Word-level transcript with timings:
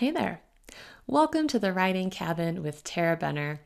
Hey 0.00 0.10
there. 0.12 0.40
Welcome 1.06 1.46
to 1.48 1.58
the 1.58 1.74
Writing 1.74 2.08
Cabin 2.08 2.62
with 2.62 2.82
Tarah 2.84 3.18
Benner. 3.18 3.60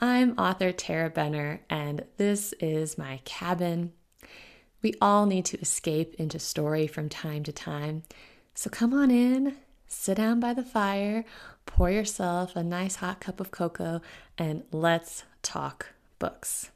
I'm 0.00 0.36
author 0.36 0.72
Tarah 0.72 1.10
Benner, 1.10 1.60
and 1.70 2.04
this 2.16 2.52
is 2.54 2.98
my 2.98 3.20
cabin. 3.24 3.92
We 4.82 4.94
all 5.00 5.26
need 5.26 5.44
to 5.44 5.60
escape 5.60 6.14
into 6.14 6.40
story 6.40 6.88
from 6.88 7.08
time 7.08 7.44
to 7.44 7.52
time. 7.52 8.02
So 8.52 8.68
come 8.68 8.92
on 8.92 9.12
in, 9.12 9.58
sit 9.86 10.16
down 10.16 10.40
by 10.40 10.54
the 10.54 10.64
fire, 10.64 11.24
pour 11.66 11.88
yourself 11.88 12.56
a 12.56 12.64
nice 12.64 12.96
hot 12.96 13.20
cup 13.20 13.38
of 13.38 13.52
cocoa, 13.52 14.00
and 14.36 14.64
let's 14.72 15.22
talk 15.40 15.90
books. 16.18 16.72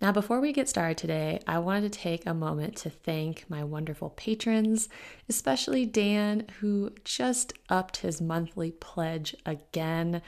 Now, 0.00 0.12
before 0.12 0.40
we 0.40 0.52
get 0.52 0.68
started 0.68 0.96
today, 0.96 1.40
I 1.48 1.58
wanted 1.58 1.92
to 1.92 1.98
take 1.98 2.24
a 2.24 2.32
moment 2.32 2.76
to 2.76 2.90
thank 2.90 3.44
my 3.48 3.64
wonderful 3.64 4.10
patrons, 4.10 4.88
especially 5.28 5.86
Dan, 5.86 6.46
who 6.60 6.92
just 7.02 7.52
upped 7.68 7.98
his 7.98 8.20
monthly 8.20 8.70
pledge 8.70 9.34
again. 9.44 10.22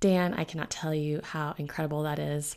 Dan, 0.00 0.32
I 0.32 0.44
cannot 0.44 0.70
tell 0.70 0.94
you 0.94 1.20
how 1.22 1.54
incredible 1.58 2.02
that 2.04 2.18
is. 2.18 2.56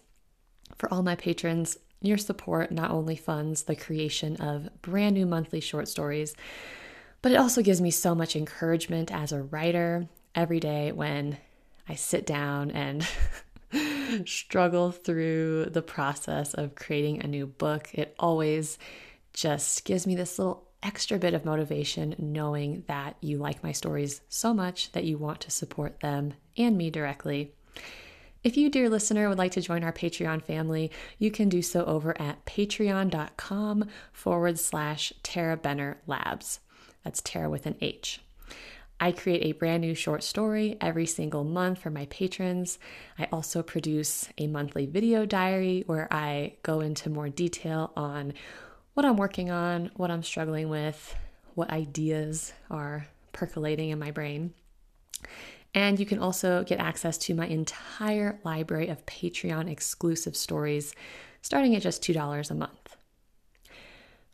For 0.77 0.91
all 0.93 1.03
my 1.03 1.15
patrons, 1.15 1.77
your 2.01 2.17
support 2.17 2.71
not 2.71 2.91
only 2.91 3.17
funds 3.17 3.63
the 3.63 3.75
creation 3.75 4.37
of 4.37 4.69
brand 4.81 5.15
new 5.15 5.25
monthly 5.25 5.59
short 5.59 5.89
stories, 5.89 6.33
but 7.21 7.33
it 7.33 7.37
also 7.37 7.61
gives 7.61 7.81
me 7.81 7.91
so 7.91 8.15
much 8.15 8.37
encouragement 8.37 9.11
as 9.11 9.33
a 9.33 9.43
writer 9.43 10.07
every 10.33 10.61
day 10.61 10.93
when 10.93 11.37
I 11.89 11.95
sit 11.95 12.25
down 12.25 12.71
and 12.71 13.05
struggle 14.25 14.91
through 14.91 15.65
the 15.65 15.81
process 15.81 16.53
of 16.53 16.75
creating 16.75 17.21
a 17.21 17.27
new 17.27 17.47
book. 17.47 17.89
It 17.93 18.15
always 18.19 18.77
just 19.33 19.85
gives 19.85 20.05
me 20.05 20.15
this 20.15 20.37
little 20.37 20.67
extra 20.83 21.19
bit 21.19 21.33
of 21.33 21.45
motivation 21.45 22.15
knowing 22.17 22.83
that 22.87 23.15
you 23.21 23.37
like 23.37 23.63
my 23.63 23.71
stories 23.71 24.21
so 24.29 24.53
much 24.53 24.91
that 24.93 25.03
you 25.03 25.17
want 25.17 25.39
to 25.41 25.51
support 25.51 25.99
them 25.99 26.33
and 26.57 26.77
me 26.77 26.89
directly. 26.89 27.53
If 28.43 28.57
you, 28.57 28.69
dear 28.71 28.89
listener, 28.89 29.29
would 29.29 29.37
like 29.37 29.51
to 29.51 29.61
join 29.61 29.83
our 29.83 29.93
Patreon 29.93 30.41
family, 30.41 30.91
you 31.19 31.29
can 31.29 31.47
do 31.47 31.61
so 31.61 31.85
over 31.85 32.19
at 32.19 32.43
patreon.com 32.45 33.87
forward 34.11 34.57
slash 34.57 35.13
Tarah 35.21 35.57
Benner 35.57 36.01
Labs. 36.07 36.59
That's 37.03 37.21
Tarah 37.21 37.51
with 37.51 37.67
an 37.67 37.75
H. 37.81 38.19
I 39.01 39.11
create 39.11 39.43
a 39.43 39.53
brand 39.53 39.81
new 39.81 39.95
short 39.95 40.21
story 40.21 40.77
every 40.79 41.07
single 41.07 41.43
month 41.43 41.79
for 41.79 41.89
my 41.89 42.05
patrons. 42.05 42.77
I 43.17 43.27
also 43.31 43.63
produce 43.63 44.29
a 44.37 44.45
monthly 44.45 44.85
video 44.85 45.25
diary 45.25 45.83
where 45.87 46.07
I 46.13 46.53
go 46.61 46.81
into 46.81 47.09
more 47.09 47.27
detail 47.27 47.91
on 47.97 48.33
what 48.93 49.03
I'm 49.03 49.17
working 49.17 49.49
on, 49.49 49.89
what 49.95 50.11
I'm 50.11 50.21
struggling 50.21 50.69
with, 50.69 51.15
what 51.55 51.71
ideas 51.71 52.53
are 52.69 53.07
percolating 53.33 53.89
in 53.89 53.97
my 53.97 54.11
brain. 54.11 54.53
And 55.73 55.99
you 55.99 56.05
can 56.05 56.19
also 56.19 56.63
get 56.63 56.79
access 56.79 57.17
to 57.19 57.33
my 57.33 57.47
entire 57.47 58.39
library 58.43 58.89
of 58.89 59.03
Patreon 59.07 59.67
exclusive 59.67 60.35
stories 60.35 60.93
starting 61.41 61.75
at 61.75 61.81
just 61.81 62.03
$2 62.03 62.51
a 62.51 62.53
month. 62.53 62.95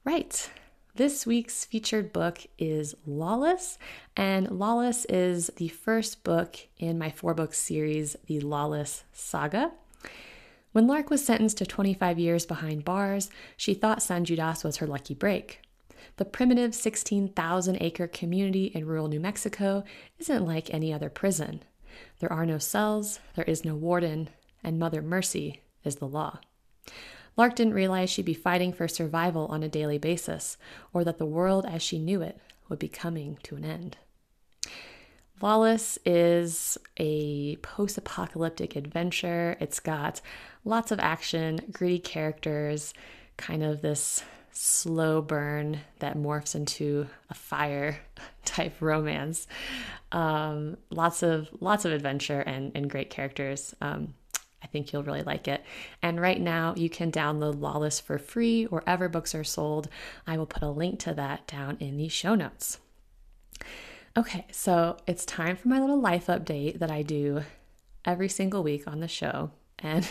Right. 0.04 0.50
This 0.98 1.28
week's 1.28 1.64
featured 1.64 2.12
book 2.12 2.40
is 2.58 2.96
Lawless, 3.06 3.78
and 4.16 4.50
Lawless 4.50 5.06
is 5.06 5.52
the 5.58 5.68
first 5.68 6.24
book 6.24 6.56
in 6.80 6.98
my 6.98 7.12
four 7.12 7.36
book 7.36 7.54
series, 7.54 8.16
The 8.26 8.40
Lawless 8.40 9.04
Saga. 9.14 9.74
When 10.72 10.88
Lark 10.88 11.12
was 11.12 11.24
sentenced 11.24 11.60
to 11.60 11.68
25 11.68 12.18
years 12.18 12.48
behind 12.48 12.84
bars, 12.84 13.30
she 13.56 13.76
thought 13.76 14.02
San 14.02 14.26
Judas 14.26 14.64
was 14.64 14.78
her 14.78 14.88
lucky 14.88 15.14
break. 15.14 15.62
The 16.16 16.26
primitive 16.26 16.74
16,000 16.74 17.78
acre 17.80 18.08
community 18.08 18.72
in 18.74 18.88
rural 18.88 19.08
New 19.08 19.20
Mexico 19.20 19.84
isn't 20.18 20.48
like 20.48 20.74
any 20.74 20.92
other 20.92 21.12
prison. 21.12 21.62
There 22.22 22.34
are 22.34 22.44
no 22.44 22.58
cells, 22.58 23.20
there 23.36 23.46
is 23.46 23.64
no 23.64 23.76
warden, 23.76 24.30
and 24.64 24.80
Mother 24.80 25.04
Mercy 25.04 25.62
is 25.84 25.98
the 25.98 26.08
law. 26.08 26.40
Lark 27.38 27.56
didn't 27.56 27.76
realize 27.76 28.10
she'd 28.10 28.26
be 28.26 28.34
fighting 28.34 28.74
for 28.74 28.88
survival 28.88 29.46
on 29.48 29.64
a 29.64 29.70
daily 29.70 30.00
basis, 30.00 30.58
or 30.92 31.04
that 31.04 31.20
the 31.20 31.26
world 31.26 31.66
as 31.66 31.84
she 31.84 32.00
knew 32.00 32.22
it 32.22 32.40
would 32.68 32.80
be 32.80 32.90
coming 32.90 33.38
to 33.44 33.56
an 33.56 33.64
end. 33.64 33.98
Lawless 35.40 36.00
is 36.04 36.80
a 36.98 37.58
post 37.58 37.98
apocalyptic 37.98 38.76
adventure. 38.76 39.56
It's 39.60 39.80
got 39.80 40.20
lots 40.66 40.92
of 40.92 41.00
action, 41.00 41.60
gritty 41.72 42.00
characters, 42.00 42.94
kind 43.38 43.64
of 43.64 43.82
this 43.82 44.24
slow 44.52 45.22
burn 45.22 45.80
that 46.00 46.18
morphs 46.18 46.56
into 46.56 47.08
a 47.30 47.36
fire 47.36 48.00
type 48.46 48.74
romance. 48.80 49.46
Um, 50.12 50.78
lots 50.90 51.22
of 51.22 51.50
lots 51.60 51.86
of 51.86 51.92
adventure 51.92 52.40
and, 52.42 52.72
and 52.74 52.90
great 52.90 53.12
characters. 53.12 53.76
Um, 53.80 54.16
I 54.68 54.70
think 54.70 54.92
you'll 54.92 55.04
really 55.04 55.24
like 55.24 55.48
it. 55.48 55.64
And 56.02 56.20
right 56.20 56.42
now, 56.42 56.74
you 56.76 56.90
can 56.90 57.10
download 57.10 57.62
Lawless 57.62 58.02
for 58.02 58.18
free 58.18 58.66
wherever 58.66 59.08
books 59.08 59.34
are 59.34 59.46
sold. 59.46 59.88
I 60.28 60.38
will 60.38 60.46
put 60.46 60.62
a 60.62 60.70
link 60.70 61.00
to 61.02 61.14
that 61.14 61.48
down 61.48 61.78
in 61.80 61.96
the 61.96 62.10
show 62.10 62.36
notes. 62.36 62.80
Okay, 64.18 64.46
so 64.52 64.98
it's 65.08 65.24
time 65.24 65.56
for 65.56 65.70
my 65.70 65.80
little 65.80 66.02
life 66.02 66.28
update 66.28 66.80
that 66.80 66.92
I 66.92 67.02
do 67.02 67.44
every 68.04 68.28
single 68.28 68.62
week 68.62 68.90
on 68.90 69.00
the 69.00 69.08
show. 69.08 69.52
And 69.80 70.06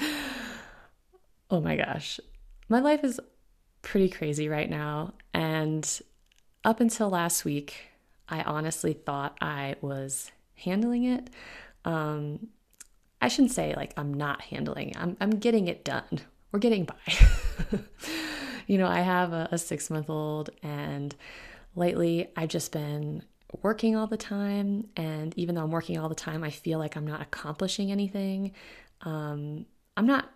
oh 1.50 1.60
my 1.60 1.74
gosh, 1.74 2.20
my 2.68 2.78
life 2.78 3.02
is 3.02 3.18
pretty 3.82 4.08
crazy 4.08 4.48
right 4.48 4.70
now. 4.70 5.14
And 5.34 6.00
up 6.64 6.78
until 6.78 7.10
last 7.10 7.44
week, 7.44 7.88
I 8.28 8.42
honestly 8.42 8.92
thought 8.92 9.36
I 9.40 9.74
was 9.80 10.30
handling 10.54 11.04
it. 11.06 11.28
Um, 11.84 12.50
I 13.20 13.28
shouldn't 13.28 13.52
say 13.52 13.74
like 13.74 13.92
I'm 13.96 14.14
not 14.14 14.42
handling. 14.42 14.92
I'm 14.96 15.16
I'm 15.20 15.30
getting 15.30 15.68
it 15.68 15.84
done. 15.84 16.20
We're 16.52 16.58
getting 16.58 16.84
by. 16.84 17.78
you 18.66 18.78
know, 18.78 18.86
I 18.86 19.00
have 19.00 19.32
a, 19.32 19.48
a 19.52 19.58
six 19.58 19.90
month 19.90 20.10
old, 20.10 20.50
and 20.62 21.14
lately 21.74 22.28
I've 22.36 22.48
just 22.48 22.72
been 22.72 23.22
working 23.62 23.96
all 23.96 24.06
the 24.06 24.16
time. 24.16 24.88
And 24.96 25.34
even 25.36 25.54
though 25.54 25.62
I'm 25.62 25.70
working 25.70 25.98
all 25.98 26.08
the 26.08 26.14
time, 26.14 26.44
I 26.44 26.50
feel 26.50 26.78
like 26.78 26.96
I'm 26.96 27.06
not 27.06 27.20
accomplishing 27.20 27.90
anything. 27.90 28.52
Um, 29.02 29.66
I'm 29.96 30.06
not 30.06 30.30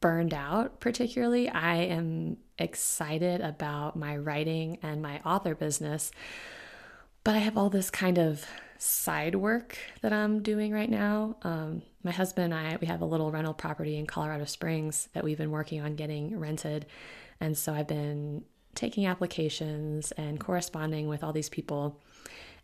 burned 0.00 0.34
out 0.34 0.80
particularly. 0.80 1.48
I 1.48 1.76
am 1.76 2.36
excited 2.58 3.40
about 3.40 3.96
my 3.96 4.16
writing 4.16 4.78
and 4.82 5.02
my 5.02 5.20
author 5.20 5.54
business, 5.54 6.10
but 7.24 7.34
I 7.34 7.38
have 7.38 7.56
all 7.56 7.70
this 7.70 7.90
kind 7.90 8.18
of 8.18 8.44
side 8.78 9.34
work 9.34 9.78
that 10.02 10.12
I'm 10.12 10.42
doing 10.42 10.72
right 10.72 10.90
now. 10.90 11.36
Um, 11.42 11.82
my 12.02 12.10
husband 12.10 12.52
and 12.52 12.54
I, 12.54 12.78
we 12.80 12.86
have 12.86 13.00
a 13.00 13.06
little 13.06 13.30
rental 13.30 13.54
property 13.54 13.96
in 13.96 14.06
Colorado 14.06 14.44
Springs 14.44 15.08
that 15.12 15.24
we've 15.24 15.38
been 15.38 15.50
working 15.50 15.80
on 15.80 15.96
getting 15.96 16.38
rented. 16.38 16.86
And 17.40 17.56
so 17.56 17.74
I've 17.74 17.88
been 17.88 18.44
taking 18.74 19.06
applications 19.06 20.12
and 20.12 20.38
corresponding 20.38 21.08
with 21.08 21.24
all 21.24 21.32
these 21.32 21.48
people. 21.48 22.00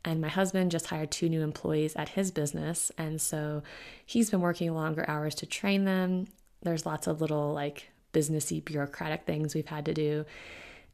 And 0.05 0.21
my 0.21 0.29
husband 0.29 0.71
just 0.71 0.87
hired 0.87 1.11
two 1.11 1.29
new 1.29 1.43
employees 1.43 1.95
at 1.97 2.11
his 2.11 2.31
business. 2.31 2.91
And 2.99 3.21
so 3.21 3.63
he's 4.05 4.31
been 4.31 4.41
working 4.41 4.75
longer 4.75 5.05
hours 5.09 5.35
to 5.37 5.47
train 5.47 5.85
them. 5.85 6.27
There's 6.63 6.87
lots 6.87 7.07
of 7.07 7.21
little 7.21 7.53
like 7.53 7.91
businessy 8.13 8.65
bureaucratic 8.65 9.25
things 9.27 9.55
we've 9.55 9.67
had 9.67 9.85
to 9.87 9.95
do. 9.95 10.25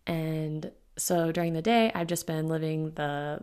And 0.06 0.70
so 0.96 1.32
during 1.32 1.52
the 1.52 1.62
day, 1.62 1.92
I've 1.94 2.06
just 2.06 2.26
been 2.26 2.48
living 2.48 2.90
the 2.92 3.40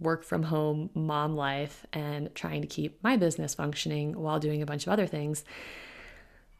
work 0.00 0.24
from 0.24 0.44
home 0.44 0.90
mom 0.94 1.36
life 1.36 1.86
and 1.92 2.34
trying 2.34 2.60
to 2.62 2.66
keep 2.66 3.02
my 3.02 3.16
business 3.16 3.54
functioning 3.54 4.18
while 4.20 4.40
doing 4.40 4.62
a 4.62 4.66
bunch 4.66 4.86
of 4.86 4.92
other 4.92 5.06
things. 5.06 5.44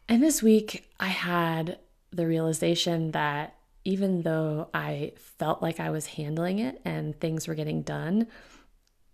And 0.07 0.21
this 0.21 0.41
week, 0.41 0.89
I 0.99 1.07
had 1.07 1.79
the 2.11 2.27
realization 2.27 3.11
that 3.11 3.55
even 3.83 4.23
though 4.23 4.69
I 4.73 5.13
felt 5.17 5.61
like 5.61 5.79
I 5.79 5.91
was 5.91 6.07
handling 6.07 6.59
it 6.59 6.81
and 6.83 7.19
things 7.19 7.47
were 7.47 7.55
getting 7.55 7.83
done, 7.83 8.27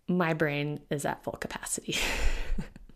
my 0.08 0.34
brain 0.34 0.80
is 0.90 1.06
at 1.06 1.24
full 1.24 1.34
capacity. 1.34 1.98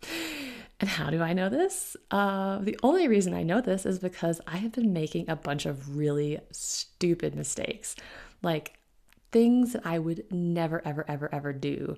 and 0.80 0.88
how 0.88 1.10
do 1.10 1.22
I 1.22 1.32
know 1.32 1.48
this? 1.48 1.96
Uh, 2.10 2.58
the 2.58 2.78
only 2.82 3.08
reason 3.08 3.34
I 3.34 3.42
know 3.42 3.60
this 3.60 3.84
is 3.84 3.98
because 3.98 4.40
I 4.46 4.56
have 4.58 4.72
been 4.72 4.92
making 4.92 5.28
a 5.28 5.36
bunch 5.36 5.66
of 5.66 5.96
really 5.96 6.38
stupid 6.50 7.34
mistakes. 7.34 7.94
Like, 8.42 8.75
things 9.32 9.72
that 9.72 9.86
I 9.86 9.98
would 9.98 10.24
never, 10.30 10.82
ever, 10.86 11.04
ever, 11.08 11.32
ever 11.32 11.52
do 11.52 11.96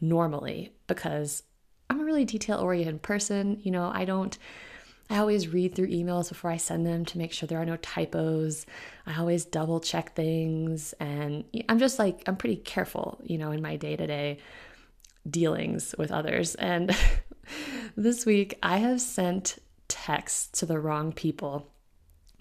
normally 0.00 0.72
because 0.86 1.42
I'm 1.88 2.00
a 2.00 2.04
really 2.04 2.24
detail 2.24 2.58
oriented 2.58 3.02
person. 3.02 3.60
You 3.62 3.70
know, 3.70 3.90
I 3.92 4.04
don't, 4.04 4.36
I 5.08 5.18
always 5.18 5.48
read 5.48 5.74
through 5.74 5.88
emails 5.88 6.28
before 6.28 6.50
I 6.50 6.56
send 6.56 6.84
them 6.84 7.04
to 7.06 7.18
make 7.18 7.32
sure 7.32 7.46
there 7.46 7.60
are 7.60 7.66
no 7.66 7.76
typos. 7.76 8.66
I 9.06 9.18
always 9.18 9.44
double 9.44 9.80
check 9.80 10.14
things. 10.14 10.94
And 10.94 11.44
I'm 11.68 11.78
just 11.78 11.98
like, 11.98 12.22
I'm 12.26 12.36
pretty 12.36 12.56
careful, 12.56 13.20
you 13.22 13.38
know, 13.38 13.52
in 13.52 13.62
my 13.62 13.76
day 13.76 13.96
to 13.96 14.06
day 14.06 14.38
dealings 15.28 15.94
with 15.98 16.10
others. 16.10 16.54
And 16.56 16.96
this 17.96 18.26
week 18.26 18.58
I 18.62 18.78
have 18.78 19.00
sent 19.00 19.58
texts 19.88 20.58
to 20.58 20.66
the 20.66 20.80
wrong 20.80 21.12
people, 21.12 21.72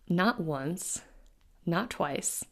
not 0.10 0.40
once, 0.40 1.02
not 1.66 1.90
twice, 1.90 2.44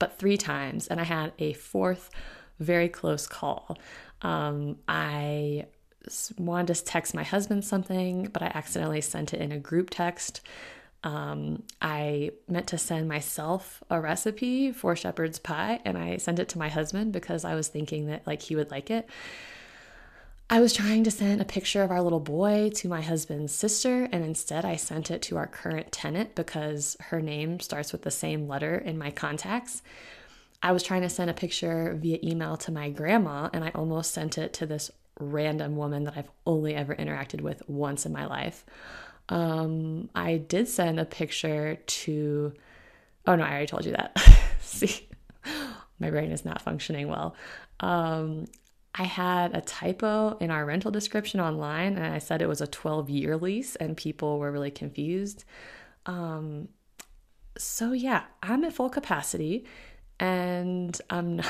but 0.00 0.18
three 0.18 0.36
times. 0.36 0.88
And 0.88 1.00
I 1.00 1.04
had 1.04 1.32
a 1.38 1.52
fourth 1.52 2.10
very 2.58 2.88
close 2.88 3.28
call. 3.28 3.78
Um, 4.22 4.78
I 4.88 5.66
wanted 6.36 6.74
to 6.74 6.84
text 6.84 7.14
my 7.14 7.22
husband 7.22 7.64
something, 7.64 8.24
but 8.32 8.42
I 8.42 8.50
accidentally 8.54 9.00
sent 9.00 9.32
it 9.32 9.40
in 9.40 9.52
a 9.52 9.58
group 9.58 9.90
text. 9.90 10.40
Um, 11.04 11.62
I 11.80 12.32
meant 12.48 12.66
to 12.68 12.78
send 12.78 13.08
myself 13.08 13.82
a 13.88 14.00
recipe 14.00 14.72
for 14.72 14.96
shepherd's 14.96 15.38
pie 15.38 15.80
and 15.84 15.96
I 15.96 16.18
sent 16.18 16.38
it 16.38 16.48
to 16.50 16.58
my 16.58 16.68
husband 16.68 17.12
because 17.12 17.44
I 17.44 17.54
was 17.54 17.68
thinking 17.68 18.06
that 18.06 18.26
like 18.26 18.42
he 18.42 18.56
would 18.56 18.70
like 18.70 18.90
it. 18.90 19.08
I 20.52 20.58
was 20.58 20.72
trying 20.72 21.04
to 21.04 21.12
send 21.12 21.40
a 21.40 21.44
picture 21.44 21.84
of 21.84 21.92
our 21.92 22.02
little 22.02 22.18
boy 22.18 22.70
to 22.74 22.88
my 22.88 23.00
husband's 23.02 23.54
sister, 23.54 24.08
and 24.10 24.24
instead 24.24 24.64
I 24.64 24.74
sent 24.74 25.08
it 25.08 25.22
to 25.22 25.36
our 25.36 25.46
current 25.46 25.92
tenant 25.92 26.34
because 26.34 26.96
her 27.02 27.22
name 27.22 27.60
starts 27.60 27.92
with 27.92 28.02
the 28.02 28.10
same 28.10 28.48
letter 28.48 28.76
in 28.76 28.98
my 28.98 29.12
contacts. 29.12 29.80
I 30.60 30.72
was 30.72 30.82
trying 30.82 31.02
to 31.02 31.08
send 31.08 31.30
a 31.30 31.34
picture 31.34 31.96
via 31.96 32.18
email 32.24 32.56
to 32.58 32.72
my 32.72 32.90
grandma, 32.90 33.48
and 33.52 33.62
I 33.62 33.70
almost 33.76 34.12
sent 34.12 34.38
it 34.38 34.52
to 34.54 34.66
this 34.66 34.90
random 35.20 35.76
woman 35.76 36.02
that 36.02 36.16
I've 36.16 36.30
only 36.44 36.74
ever 36.74 36.96
interacted 36.96 37.42
with 37.42 37.62
once 37.68 38.04
in 38.04 38.12
my 38.12 38.26
life. 38.26 38.66
Um, 39.28 40.10
I 40.16 40.38
did 40.38 40.66
send 40.66 40.98
a 40.98 41.04
picture 41.04 41.76
to, 41.76 42.52
oh 43.24 43.36
no, 43.36 43.44
I 43.44 43.50
already 43.50 43.66
told 43.68 43.86
you 43.86 43.92
that. 43.92 44.20
See, 44.60 45.08
my 46.00 46.10
brain 46.10 46.32
is 46.32 46.44
not 46.44 46.60
functioning 46.60 47.06
well. 47.06 47.36
Um, 47.78 48.46
I 49.00 49.04
had 49.04 49.56
a 49.56 49.62
typo 49.62 50.36
in 50.40 50.50
our 50.50 50.66
rental 50.66 50.90
description 50.90 51.40
online 51.40 51.96
and 51.96 52.12
I 52.12 52.18
said 52.18 52.42
it 52.42 52.48
was 52.50 52.60
a 52.60 52.66
12 52.66 53.08
year 53.08 53.34
lease, 53.38 53.74
and 53.76 53.96
people 53.96 54.38
were 54.38 54.52
really 54.52 54.70
confused. 54.70 55.46
Um, 56.04 56.68
so, 57.56 57.92
yeah, 57.92 58.24
I'm 58.42 58.62
at 58.64 58.74
full 58.74 58.90
capacity 58.90 59.64
and 60.18 61.00
I'm 61.08 61.36
not. 61.36 61.46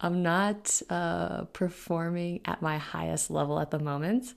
I'm 0.00 0.22
not 0.22 0.80
uh, 0.90 1.46
performing 1.46 2.40
at 2.44 2.62
my 2.62 2.78
highest 2.78 3.30
level 3.30 3.58
at 3.58 3.72
the 3.72 3.80
moment. 3.80 4.32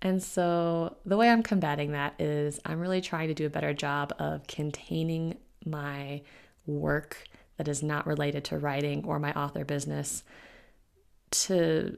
And 0.00 0.20
so, 0.20 0.96
the 1.06 1.16
way 1.16 1.30
I'm 1.30 1.44
combating 1.44 1.92
that 1.92 2.20
is 2.20 2.58
I'm 2.66 2.80
really 2.80 3.00
trying 3.00 3.28
to 3.28 3.34
do 3.34 3.46
a 3.46 3.50
better 3.50 3.72
job 3.72 4.12
of 4.18 4.48
containing 4.48 5.36
my 5.64 6.22
work 6.66 7.28
that 7.56 7.68
is 7.68 7.84
not 7.84 8.04
related 8.04 8.42
to 8.46 8.58
writing 8.58 9.04
or 9.04 9.20
my 9.20 9.32
author 9.34 9.64
business 9.64 10.24
to 11.32 11.96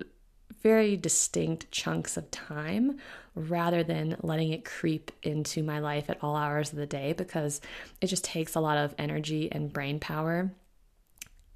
very 0.63 0.97
distinct 0.97 1.71
chunks 1.71 2.17
of 2.17 2.31
time 2.31 2.99
rather 3.35 3.83
than 3.83 4.17
letting 4.23 4.53
it 4.53 4.65
creep 4.65 5.11
into 5.23 5.63
my 5.63 5.79
life 5.79 6.09
at 6.09 6.19
all 6.23 6.37
hours 6.37 6.73
of 6.73 6.79
the 6.79 6.87
day 6.87 7.13
because 7.13 7.61
it 8.01 8.07
just 8.07 8.25
takes 8.25 8.55
a 8.55 8.61
lot 8.61 8.79
of 8.79 8.95
energy 8.97 9.51
and 9.53 9.73
brain 9.73 10.01
power. 10.01 10.51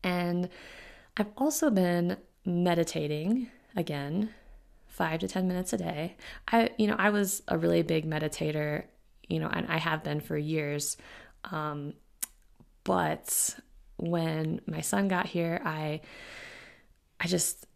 And 0.02 0.48
I've 1.16 1.30
also 1.36 1.70
been 1.70 2.16
meditating 2.44 3.48
again, 3.76 4.30
five 4.88 5.20
to 5.20 5.28
10 5.28 5.46
minutes 5.46 5.72
a 5.72 5.78
day. 5.78 6.16
I, 6.50 6.70
you 6.76 6.88
know, 6.88 6.96
I 6.98 7.10
was 7.10 7.42
a 7.46 7.56
really 7.56 7.82
big 7.82 8.04
meditator, 8.04 8.84
you 9.28 9.38
know, 9.38 9.48
and 9.48 9.66
I 9.68 9.78
have 9.78 10.02
been 10.02 10.20
for 10.20 10.36
years. 10.36 10.96
Um, 11.44 11.94
but 12.82 13.56
when 13.96 14.60
my 14.66 14.80
son 14.80 15.08
got 15.08 15.26
here, 15.26 15.60
I, 15.64 16.00
I 17.20 17.28
just 17.28 17.67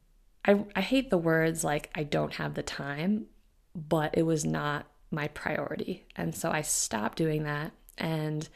I, 0.45 0.65
I 0.75 0.81
hate 0.81 1.11
the 1.11 1.19
words 1.19 1.63
like 1.65 1.91
I 1.95 2.03
don't 2.03 2.35
have 2.35 2.55
the 2.55 2.63
time, 2.63 3.27
but 3.75 4.17
it 4.17 4.25
was 4.25 4.45
not 4.45 4.87
my 5.11 5.29
priority. 5.29 6.07
And 6.17 6.35
so 6.35 6.51
I 6.51 6.63
stopped 6.63 7.19
doing 7.19 7.45
that. 7.45 7.73
And 7.99 8.49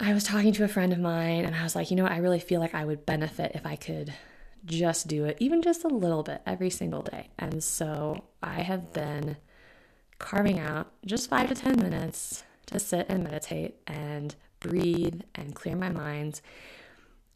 I 0.00 0.14
was 0.14 0.24
talking 0.24 0.52
to 0.54 0.64
a 0.64 0.68
friend 0.68 0.92
of 0.92 1.00
mine 1.00 1.44
and 1.44 1.54
I 1.54 1.64
was 1.64 1.74
like, 1.74 1.90
you 1.90 1.96
know? 1.96 2.06
I 2.06 2.18
really 2.18 2.38
feel 2.38 2.60
like 2.60 2.74
I 2.74 2.84
would 2.84 3.04
benefit 3.04 3.52
if 3.54 3.66
I 3.66 3.76
could 3.76 4.14
just 4.64 5.08
do 5.08 5.24
it, 5.24 5.36
even 5.40 5.60
just 5.62 5.84
a 5.84 5.88
little 5.88 6.22
bit 6.22 6.40
every 6.46 6.70
single 6.70 7.02
day. 7.02 7.28
And 7.38 7.62
so 7.62 8.24
I 8.42 8.62
have 8.62 8.92
been 8.92 9.36
carving 10.18 10.58
out 10.58 10.92
just 11.04 11.28
five 11.28 11.48
to 11.48 11.54
10 11.54 11.76
minutes 11.76 12.44
to 12.66 12.78
sit 12.78 13.06
and 13.08 13.24
meditate 13.24 13.76
and 13.86 14.34
breathe 14.60 15.22
and 15.34 15.54
clear 15.54 15.76
my 15.76 15.90
mind. 15.90 16.40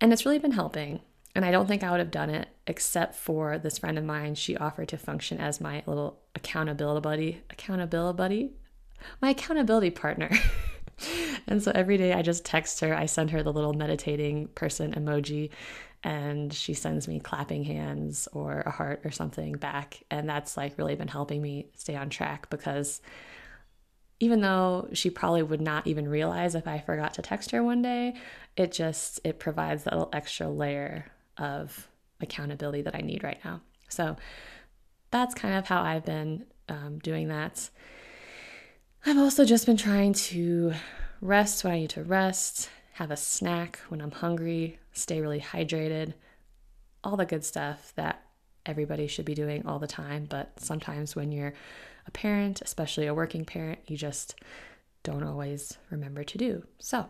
And 0.01 0.13
it's 0.13 0.25
really 0.25 0.39
been 0.39 0.53
helping. 0.53 1.01
And 1.35 1.45
I 1.45 1.51
don't 1.51 1.67
think 1.67 1.83
I 1.83 1.91
would 1.91 2.01
have 2.01 2.11
done 2.11 2.31
it 2.31 2.49
except 2.67 3.15
for 3.15 3.59
this 3.59 3.79
friend 3.79 3.99
of 3.99 4.05
mine. 4.05 4.35
She 4.35 4.57
offered 4.57 4.89
to 4.89 4.99
function 4.99 5.39
as 5.39 5.61
my 5.61 5.83
little 5.87 6.21
accountability 6.35 7.01
buddy, 7.01 7.43
accountability 7.51 8.17
buddy, 8.17 8.53
my 9.21 9.31
accountability 9.31 9.91
partner. 9.91 10.31
and 11.47 11.63
so 11.63 11.73
every 11.75 11.97
day 11.97 12.13
I 12.13 12.23
just 12.23 12.45
text 12.45 12.81
her, 12.81 12.95
I 12.95 13.07
send 13.07 13.31
her 13.31 13.43
the 13.43 13.53
little 13.53 13.73
meditating 13.73 14.49
person 14.49 14.93
emoji, 14.93 15.51
and 16.05 16.53
she 16.53 16.75
sends 16.75 17.09
me 17.09 17.21
clapping 17.21 17.65
hands 17.65 18.29
or 18.33 18.61
a 18.67 18.71
heart 18.71 19.01
or 19.05 19.11
something 19.11 19.53
back. 19.53 20.03
And 20.11 20.29
that's 20.29 20.57
like 20.57 20.77
really 20.77 20.97
been 20.97 21.09
helping 21.09 21.41
me 21.41 21.69
stay 21.77 21.97
on 21.97 22.11
track 22.11 22.51
because 22.51 23.01
even 24.21 24.41
though 24.41 24.89
she 24.93 25.11
probably 25.11 25.43
would 25.43 25.61
not 25.61 25.87
even 25.87 26.09
realize 26.09 26.55
if 26.55 26.69
I 26.69 26.79
forgot 26.79 27.15
to 27.15 27.23
text 27.23 27.51
her 27.53 27.63
one 27.63 27.83
day, 27.83 28.15
it 28.57 28.71
just 28.71 29.21
it 29.25 29.39
provides 29.39 29.85
that 29.85 29.95
little 29.95 30.11
extra 30.13 30.49
layer 30.49 31.07
of 31.39 31.89
accountability 32.21 32.83
that 32.83 32.95
I 32.95 33.01
need 33.01 33.25
right 33.25 33.39
now. 33.45 33.61
So 33.89 34.17
that's 35.11 35.35
kind 35.35 35.55
of 35.55 35.67
how 35.67 35.83
I've 35.83 36.05
been 36.05 36.47
um, 36.69 36.99
doing 37.01 37.29
that. 37.29 37.69
I've 39.05 39.19
also 39.19 39.45
just 39.45 39.67
been 39.67 39.77
trying 39.77 40.13
to 40.15 40.73
rest 41.21 41.65
when 41.65 41.73
I 41.73 41.79
need 41.81 41.91
to 41.91 42.05
rest, 42.05 42.71
have 42.95 43.11
a 43.11 43.17
snack 43.17 43.81
when 43.89 44.01
I'm 44.01 44.11
hungry, 44.11 44.79
stay 44.93 45.21
really 45.21 45.41
hydrated, 45.41 46.15
all 47.03 47.17
the 47.17 47.27
good 47.27 47.45
stuff 47.45 47.93
that 47.97 48.23
everybody 48.65 49.07
should 49.07 49.25
be 49.25 49.35
doing 49.35 49.67
all 49.67 49.79
the 49.79 49.87
time. 49.87 50.27
But 50.29 50.53
sometimes 50.61 51.17
when 51.17 51.33
you're 51.33 51.53
a 52.07 52.11
parent, 52.11 52.63
especially 52.63 53.07
a 53.07 53.15
working 53.15 53.45
parent, 53.45 53.81
you 53.87 53.97
just 53.97 54.37
don't 55.03 55.25
always 55.25 55.79
remember 55.91 56.23
to 56.25 56.39
do. 56.39 56.65
So 56.79 57.07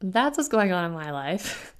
that's 0.00 0.38
what's 0.38 0.48
going 0.48 0.72
on 0.72 0.84
in 0.84 0.92
my 0.92 1.10
life. 1.10 1.76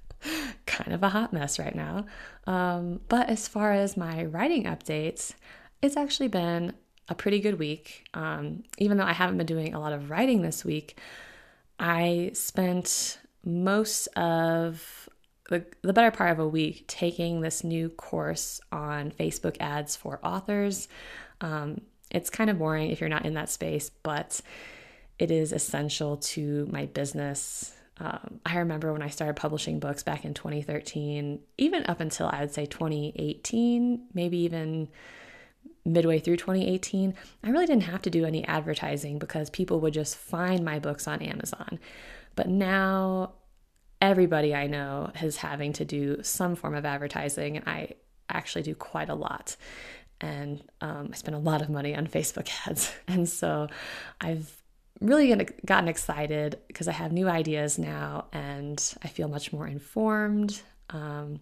kind 0.65 0.93
of 0.93 1.03
a 1.03 1.09
hot 1.09 1.33
mess 1.33 1.59
right 1.59 1.75
now. 1.75 2.05
Um, 2.47 3.01
but 3.09 3.29
as 3.29 3.47
far 3.47 3.73
as 3.73 3.97
my 3.97 4.25
writing 4.25 4.65
updates, 4.65 5.33
it's 5.81 5.97
actually 5.97 6.27
been 6.27 6.73
a 7.09 7.15
pretty 7.15 7.39
good 7.39 7.59
week. 7.59 8.07
Um, 8.13 8.63
even 8.77 8.97
though 8.97 9.05
I 9.05 9.13
haven't 9.13 9.37
been 9.37 9.47
doing 9.47 9.73
a 9.73 9.79
lot 9.79 9.93
of 9.93 10.09
writing 10.09 10.41
this 10.41 10.63
week, 10.63 10.97
I 11.79 12.31
spent 12.33 13.19
most 13.43 14.07
of 14.15 15.09
the, 15.49 15.65
the 15.81 15.93
better 15.93 16.11
part 16.11 16.31
of 16.31 16.39
a 16.39 16.47
week 16.47 16.85
taking 16.87 17.41
this 17.41 17.63
new 17.63 17.89
course 17.89 18.61
on 18.71 19.11
Facebook 19.11 19.57
ads 19.59 19.95
for 19.95 20.19
authors. 20.23 20.87
Um, 21.41 21.81
it's 22.09 22.29
kind 22.29 22.49
of 22.49 22.59
boring 22.59 22.91
if 22.91 23.01
you're 23.01 23.09
not 23.09 23.25
in 23.25 23.33
that 23.33 23.49
space, 23.49 23.89
but 24.03 24.41
it 25.19 25.31
is 25.31 25.51
essential 25.51 26.17
to 26.17 26.67
my 26.71 26.85
business 26.85 27.73
um, 28.01 28.39
I 28.47 28.57
remember 28.57 28.91
when 28.91 29.03
I 29.03 29.09
started 29.09 29.35
publishing 29.35 29.79
books 29.79 30.01
back 30.01 30.25
in 30.25 30.33
2013, 30.33 31.39
even 31.59 31.85
up 31.85 31.99
until 31.99 32.27
I 32.27 32.41
would 32.41 32.51
say 32.51 32.65
2018, 32.65 34.07
maybe 34.15 34.39
even 34.39 34.89
midway 35.85 36.17
through 36.17 36.37
2018, 36.37 37.13
I 37.43 37.49
really 37.51 37.67
didn't 37.67 37.83
have 37.83 38.01
to 38.01 38.09
do 38.09 38.25
any 38.25 38.43
advertising 38.45 39.19
because 39.19 39.51
people 39.51 39.79
would 39.81 39.93
just 39.93 40.15
find 40.15 40.65
my 40.65 40.79
books 40.79 41.07
on 41.07 41.21
Amazon. 41.21 41.79
But 42.35 42.49
now 42.49 43.33
everybody 44.01 44.55
I 44.55 44.65
know 44.65 45.11
is 45.21 45.37
having 45.37 45.73
to 45.73 45.85
do 45.85 46.23
some 46.23 46.55
form 46.55 46.73
of 46.73 46.85
advertising, 46.85 47.57
and 47.57 47.69
I 47.69 47.93
actually 48.29 48.63
do 48.63 48.73
quite 48.73 49.09
a 49.09 49.15
lot. 49.15 49.55
And 50.19 50.63
um, 50.81 51.09
I 51.11 51.15
spend 51.15 51.35
a 51.35 51.39
lot 51.39 51.61
of 51.61 51.69
money 51.69 51.95
on 51.95 52.07
Facebook 52.07 52.49
ads. 52.65 52.91
And 53.07 53.29
so 53.29 53.67
I've 54.19 54.60
really 55.01 55.47
gotten 55.65 55.87
excited 55.87 56.59
because 56.67 56.87
I 56.87 56.91
have 56.91 57.11
new 57.11 57.27
ideas 57.27 57.79
now 57.79 58.25
and 58.31 58.81
I 59.03 59.07
feel 59.07 59.27
much 59.27 59.51
more 59.51 59.67
informed 59.67 60.61
because 60.87 61.23
um, 61.23 61.39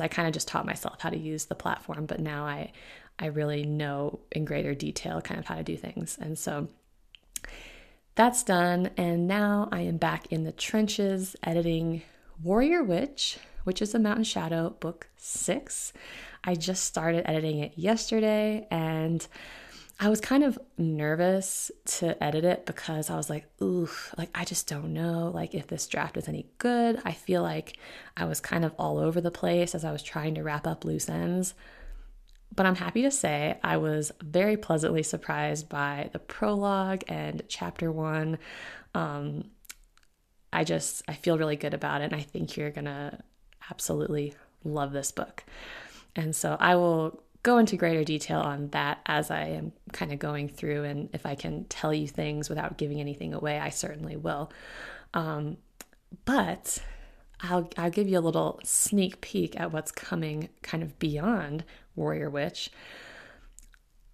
I 0.00 0.08
kind 0.08 0.28
of 0.28 0.34
just 0.34 0.46
taught 0.46 0.66
myself 0.66 1.00
how 1.00 1.10
to 1.10 1.16
use 1.16 1.46
the 1.46 1.54
platform, 1.54 2.06
but 2.06 2.20
now 2.20 2.44
I 2.44 2.72
I 3.18 3.26
really 3.26 3.64
know 3.64 4.20
in 4.30 4.44
greater 4.44 4.74
detail 4.74 5.22
kind 5.22 5.40
of 5.40 5.46
how 5.46 5.54
to 5.54 5.62
do 5.62 5.74
things. 5.74 6.18
And 6.20 6.38
so 6.38 6.68
that's 8.14 8.42
done 8.42 8.90
and 8.98 9.26
now 9.26 9.68
I 9.72 9.80
am 9.80 9.96
back 9.96 10.30
in 10.30 10.44
the 10.44 10.52
trenches 10.52 11.34
editing 11.42 12.02
Warrior 12.42 12.82
Witch, 12.82 13.38
which 13.64 13.80
is 13.80 13.94
a 13.94 13.98
Mountain 13.98 14.24
Shadow 14.24 14.76
book 14.80 15.08
6. 15.16 15.94
I 16.44 16.54
just 16.54 16.84
started 16.84 17.28
editing 17.28 17.58
it 17.60 17.72
yesterday 17.76 18.66
and 18.70 19.26
I 19.98 20.10
was 20.10 20.20
kind 20.20 20.44
of 20.44 20.58
nervous 20.76 21.70
to 21.86 22.22
edit 22.22 22.44
it 22.44 22.66
because 22.66 23.08
I 23.08 23.16
was 23.16 23.30
like, 23.30 23.46
ooh, 23.62 23.88
like 24.18 24.28
I 24.34 24.44
just 24.44 24.68
don't 24.68 24.92
know 24.92 25.30
like 25.34 25.54
if 25.54 25.68
this 25.68 25.86
draft 25.86 26.18
is 26.18 26.28
any 26.28 26.46
good. 26.58 27.00
I 27.04 27.12
feel 27.12 27.42
like 27.42 27.78
I 28.16 28.26
was 28.26 28.40
kind 28.40 28.64
of 28.64 28.74
all 28.78 28.98
over 28.98 29.20
the 29.22 29.30
place 29.30 29.74
as 29.74 29.84
I 29.84 29.92
was 29.92 30.02
trying 30.02 30.34
to 30.34 30.42
wrap 30.42 30.66
up 30.66 30.84
loose 30.84 31.08
ends. 31.08 31.54
But 32.54 32.66
I'm 32.66 32.74
happy 32.76 33.02
to 33.02 33.10
say 33.10 33.58
I 33.64 33.78
was 33.78 34.12
very 34.22 34.56
pleasantly 34.56 35.02
surprised 35.02 35.68
by 35.68 36.10
the 36.12 36.18
prologue 36.18 37.02
and 37.08 37.42
chapter 37.48 37.90
one. 37.90 38.38
Um, 38.94 39.50
I 40.52 40.64
just 40.64 41.02
I 41.08 41.14
feel 41.14 41.38
really 41.38 41.56
good 41.56 41.74
about 41.74 42.02
it, 42.02 42.04
and 42.04 42.14
I 42.14 42.22
think 42.22 42.56
you're 42.56 42.70
gonna 42.70 43.22
absolutely 43.70 44.34
love 44.62 44.92
this 44.92 45.10
book. 45.10 45.44
And 46.14 46.34
so 46.34 46.56
I 46.58 46.76
will 46.76 47.22
go 47.46 47.58
into 47.58 47.76
greater 47.76 48.02
detail 48.02 48.40
on 48.40 48.66
that 48.70 48.98
as 49.06 49.30
I 49.30 49.44
am 49.44 49.70
kind 49.92 50.12
of 50.12 50.18
going 50.18 50.48
through. 50.48 50.82
And 50.82 51.08
if 51.12 51.24
I 51.24 51.36
can 51.36 51.64
tell 51.66 51.94
you 51.94 52.08
things 52.08 52.48
without 52.48 52.76
giving 52.76 53.00
anything 53.00 53.34
away, 53.34 53.56
I 53.60 53.68
certainly 53.68 54.16
will. 54.16 54.50
Um, 55.14 55.56
but 56.24 56.82
I'll, 57.40 57.70
I'll 57.78 57.90
give 57.90 58.08
you 58.08 58.18
a 58.18 58.20
little 58.20 58.58
sneak 58.64 59.20
peek 59.20 59.60
at 59.60 59.72
what's 59.72 59.92
coming 59.92 60.48
kind 60.62 60.82
of 60.82 60.98
beyond 60.98 61.62
Warrior 61.94 62.30
Witch. 62.30 62.68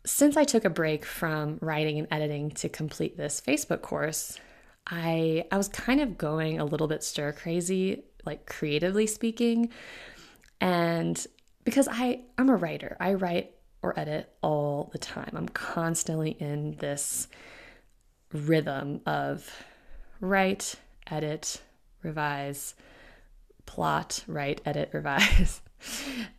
Since 0.05 0.37
I 0.37 0.45
took 0.45 0.67
a 0.67 0.71
break 0.71 1.07
from 1.07 1.57
writing 1.63 1.99
and 1.99 2.09
editing 2.11 2.51
to 2.51 2.69
complete 2.69 3.17
this 3.17 3.41
Facebook 3.41 3.81
course, 3.81 4.39
I 4.87 5.47
I 5.51 5.57
was 5.57 5.69
kind 5.69 6.03
of 6.03 6.19
going 6.19 6.61
a 6.61 6.67
little 6.67 6.89
bit 6.89 7.03
stir 7.03 7.33
crazy, 7.33 8.03
like 8.27 8.45
creatively 8.45 9.07
speaking. 9.07 9.71
And 10.61 11.25
because 11.65 11.89
I 11.91 12.21
I'm 12.39 12.49
a 12.49 12.57
writer. 12.57 12.97
I 13.01 13.15
write 13.15 13.55
or 13.83 13.99
edit 13.99 14.33
all 14.43 14.91
the 14.93 14.99
time. 14.99 15.33
I'm 15.35 15.49
constantly 15.49 16.31
in 16.33 16.77
this 16.77 17.29
rhythm 18.33 19.01
of 19.07 19.51
write, 20.21 20.77
edit, 21.11 21.61
revise, 22.03 22.75
plot, 23.67 24.25
write, 24.27 24.61
edit, 24.65 24.91
revise. 24.93 25.61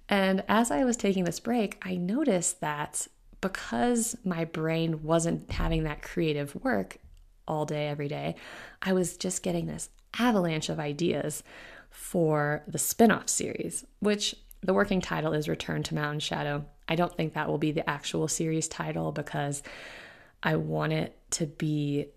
and 0.10 0.44
as 0.48 0.72
I 0.72 0.86
was 0.86 0.98
taking 0.98 1.26
this 1.26 1.40
break, 1.40 1.78
I 1.82 1.96
noticed 1.98 2.62
that 2.62 3.08
because 3.42 4.16
my 4.24 4.46
brain 4.46 5.04
wasn't 5.04 5.52
having 5.52 5.84
that 5.84 6.02
creative 6.02 6.56
work 6.64 6.98
all 7.46 7.66
day, 7.66 7.88
every 7.88 8.08
day, 8.08 8.36
I 8.82 8.94
was 8.94 9.18
just 9.18 9.44
getting 9.44 9.66
this 9.66 9.90
avalanche 10.18 10.70
of 10.70 10.80
ideas 10.80 11.44
for 11.90 12.64
the 12.68 12.78
spin 12.80 13.12
off 13.12 13.28
series, 13.28 13.86
which 14.00 14.34
the 14.64 14.74
working 14.74 15.02
title 15.02 15.34
is 15.34 15.50
Return 15.50 15.84
to 15.84 15.96
Mountain 15.96 16.22
Shadow. 16.22 16.66
I 16.88 16.96
don't 16.96 17.16
think 17.16 17.34
that 17.34 17.48
will 17.48 17.58
be 17.58 17.72
the 17.72 17.88
actual 17.90 18.28
series 18.28 18.68
title 18.68 19.12
because 19.12 19.62
I 20.42 20.56
want 20.56 20.94
it 20.94 21.18
to 21.32 21.46
be. 21.46 22.08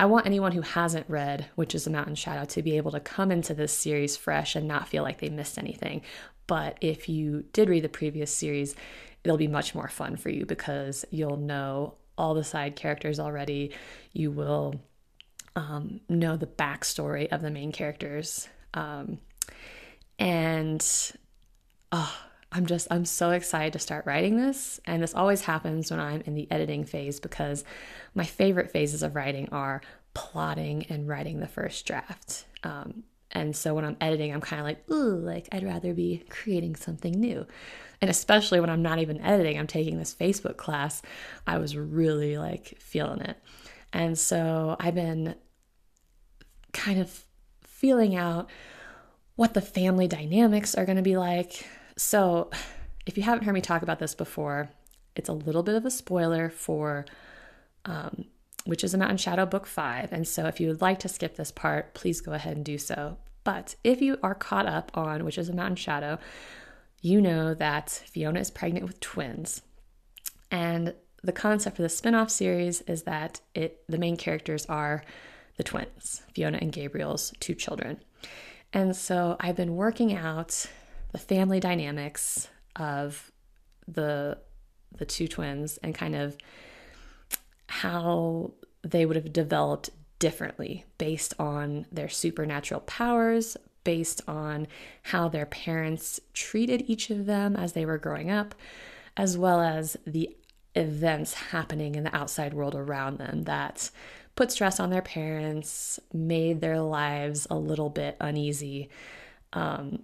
I 0.00 0.06
want 0.06 0.26
anyone 0.26 0.52
who 0.52 0.60
hasn't 0.60 1.08
read 1.08 1.46
Witches 1.56 1.86
of 1.86 1.92
Mountain 1.92 2.14
Shadow 2.14 2.44
to 2.46 2.62
be 2.62 2.76
able 2.76 2.92
to 2.92 3.00
come 3.00 3.32
into 3.32 3.52
this 3.52 3.72
series 3.72 4.16
fresh 4.16 4.54
and 4.54 4.68
not 4.68 4.88
feel 4.88 5.02
like 5.02 5.18
they 5.18 5.28
missed 5.28 5.58
anything. 5.58 6.02
But 6.46 6.78
if 6.80 7.08
you 7.08 7.44
did 7.52 7.68
read 7.68 7.82
the 7.82 7.88
previous 7.88 8.32
series, 8.32 8.76
it'll 9.24 9.36
be 9.36 9.48
much 9.48 9.74
more 9.74 9.88
fun 9.88 10.16
for 10.16 10.30
you 10.30 10.46
because 10.46 11.04
you'll 11.10 11.36
know 11.36 11.94
all 12.16 12.34
the 12.34 12.44
side 12.44 12.76
characters 12.76 13.18
already. 13.18 13.72
You 14.12 14.30
will 14.30 14.80
um, 15.56 16.00
know 16.08 16.36
the 16.36 16.46
backstory 16.46 17.28
of 17.32 17.42
the 17.42 17.50
main 17.50 17.72
characters. 17.72 18.48
Um, 18.74 19.18
and 20.18 20.84
oh, 21.92 22.14
I'm 22.50 22.66
just, 22.66 22.88
I'm 22.90 23.04
so 23.04 23.30
excited 23.30 23.72
to 23.74 23.78
start 23.78 24.06
writing 24.06 24.36
this. 24.36 24.80
And 24.86 25.02
this 25.02 25.14
always 25.14 25.42
happens 25.42 25.90
when 25.90 26.00
I'm 26.00 26.22
in 26.22 26.34
the 26.34 26.50
editing 26.50 26.84
phase 26.84 27.20
because 27.20 27.64
my 28.14 28.24
favorite 28.24 28.70
phases 28.70 29.02
of 29.02 29.14
writing 29.14 29.48
are 29.52 29.82
plotting 30.14 30.86
and 30.88 31.06
writing 31.06 31.40
the 31.40 31.46
first 31.46 31.86
draft. 31.86 32.46
Um, 32.62 33.04
and 33.32 33.54
so 33.54 33.74
when 33.74 33.84
I'm 33.84 33.96
editing, 34.00 34.32
I'm 34.32 34.40
kind 34.40 34.60
of 34.60 34.66
like, 34.66 34.90
ooh, 34.90 35.18
like 35.18 35.48
I'd 35.52 35.64
rather 35.64 35.92
be 35.92 36.24
creating 36.30 36.76
something 36.76 37.12
new. 37.12 37.46
And 38.00 38.10
especially 38.10 38.60
when 38.60 38.70
I'm 38.70 38.82
not 38.82 39.00
even 39.00 39.20
editing, 39.20 39.58
I'm 39.58 39.66
taking 39.66 39.98
this 39.98 40.14
Facebook 40.14 40.56
class, 40.56 41.02
I 41.46 41.58
was 41.58 41.76
really 41.76 42.38
like 42.38 42.76
feeling 42.78 43.20
it. 43.20 43.36
And 43.92 44.18
so 44.18 44.76
I've 44.80 44.94
been 44.94 45.34
kind 46.72 47.00
of 47.00 47.24
feeling 47.62 48.16
out 48.16 48.48
what 49.36 49.54
the 49.54 49.60
family 49.60 50.08
dynamics 50.08 50.74
are 50.74 50.84
going 50.84 50.96
to 50.96 51.02
be 51.02 51.16
like. 51.16 51.66
So, 51.98 52.50
if 53.06 53.16
you 53.16 53.24
haven't 53.24 53.44
heard 53.44 53.54
me 53.54 53.60
talk 53.60 53.82
about 53.82 53.98
this 53.98 54.14
before, 54.14 54.70
it's 55.16 55.28
a 55.28 55.32
little 55.32 55.64
bit 55.64 55.74
of 55.74 55.84
a 55.84 55.90
spoiler 55.90 56.48
for 56.48 57.06
um, 57.84 58.26
Witches 58.66 58.94
of 58.94 59.00
Mountain 59.00 59.16
Shadow 59.16 59.44
Book 59.44 59.66
5. 59.66 60.12
And 60.12 60.26
so, 60.26 60.46
if 60.46 60.60
you 60.60 60.68
would 60.68 60.80
like 60.80 61.00
to 61.00 61.08
skip 61.08 61.34
this 61.34 61.50
part, 61.50 61.94
please 61.94 62.20
go 62.20 62.32
ahead 62.32 62.56
and 62.56 62.64
do 62.64 62.78
so. 62.78 63.18
But 63.42 63.74
if 63.82 64.00
you 64.00 64.16
are 64.22 64.36
caught 64.36 64.66
up 64.66 64.92
on 64.94 65.24
Witches 65.24 65.48
of 65.48 65.56
Mountain 65.56 65.76
Shadow, 65.76 66.20
you 67.02 67.20
know 67.20 67.52
that 67.54 67.90
Fiona 67.90 68.38
is 68.38 68.50
pregnant 68.52 68.86
with 68.86 69.00
twins. 69.00 69.62
And 70.52 70.94
the 71.24 71.32
concept 71.32 71.76
for 71.76 71.82
the 71.82 71.88
spin-off 71.88 72.30
series 72.30 72.80
is 72.82 73.02
that 73.02 73.40
it 73.56 73.82
the 73.88 73.98
main 73.98 74.16
characters 74.16 74.66
are 74.66 75.02
the 75.56 75.64
twins, 75.64 76.22
Fiona 76.32 76.58
and 76.60 76.72
Gabriel's 76.72 77.32
two 77.40 77.54
children. 77.54 78.00
And 78.72 78.94
so 78.94 79.36
I've 79.40 79.56
been 79.56 79.74
working 79.74 80.14
out 80.14 80.66
the 81.12 81.18
family 81.18 81.60
dynamics 81.60 82.48
of 82.76 83.30
the 83.86 84.38
the 84.96 85.04
two 85.04 85.28
twins 85.28 85.78
and 85.78 85.94
kind 85.94 86.14
of 86.14 86.36
how 87.66 88.52
they 88.82 89.04
would 89.04 89.16
have 89.16 89.32
developed 89.32 89.90
differently 90.18 90.84
based 90.96 91.34
on 91.38 91.86
their 91.92 92.08
supernatural 92.08 92.80
powers, 92.80 93.56
based 93.84 94.22
on 94.26 94.66
how 95.02 95.28
their 95.28 95.46
parents 95.46 96.20
treated 96.32 96.84
each 96.88 97.10
of 97.10 97.26
them 97.26 97.54
as 97.54 97.72
they 97.72 97.84
were 97.84 97.98
growing 97.98 98.30
up, 98.30 98.54
as 99.16 99.36
well 99.36 99.60
as 99.60 99.96
the 100.06 100.34
events 100.74 101.34
happening 101.34 101.94
in 101.94 102.04
the 102.04 102.16
outside 102.16 102.54
world 102.54 102.74
around 102.74 103.18
them 103.18 103.44
that 103.44 103.90
put 104.36 104.50
stress 104.52 104.78
on 104.78 104.90
their 104.90 105.02
parents, 105.02 105.98
made 106.12 106.60
their 106.60 106.80
lives 106.80 107.46
a 107.50 107.56
little 107.56 107.90
bit 107.90 108.16
uneasy. 108.20 108.88
Um, 109.52 110.02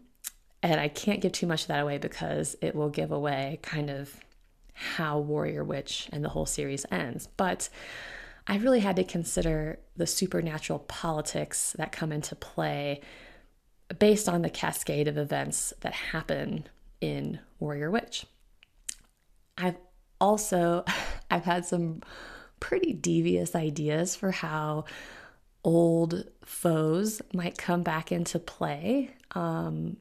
and 0.64 0.80
I 0.80 0.88
can't 0.88 1.20
give 1.20 1.32
too 1.32 1.46
much 1.46 1.62
of 1.62 1.68
that 1.68 1.82
away 1.82 1.98
because 1.98 2.56
it 2.62 2.74
will 2.74 2.88
give 2.88 3.12
away 3.12 3.58
kind 3.62 3.90
of 3.90 4.16
how 4.72 5.18
Warrior 5.18 5.62
Witch 5.62 6.08
and 6.10 6.24
the 6.24 6.30
whole 6.30 6.46
series 6.46 6.86
ends. 6.90 7.28
But 7.36 7.68
I 8.46 8.56
really 8.56 8.80
had 8.80 8.96
to 8.96 9.04
consider 9.04 9.78
the 9.94 10.06
supernatural 10.06 10.78
politics 10.80 11.74
that 11.76 11.92
come 11.92 12.12
into 12.12 12.34
play 12.34 13.02
based 13.98 14.26
on 14.26 14.40
the 14.40 14.48
cascade 14.48 15.06
of 15.06 15.18
events 15.18 15.74
that 15.82 15.92
happen 15.92 16.66
in 16.98 17.40
Warrior 17.60 17.90
Witch. 17.90 18.24
I've 19.58 19.76
also 20.18 20.86
I've 21.30 21.44
had 21.44 21.66
some 21.66 22.00
pretty 22.58 22.94
devious 22.94 23.54
ideas 23.54 24.16
for 24.16 24.30
how 24.30 24.86
old 25.62 26.24
foes 26.42 27.20
might 27.34 27.58
come 27.58 27.82
back 27.82 28.10
into 28.10 28.38
play. 28.38 29.10
Um, 29.32 29.98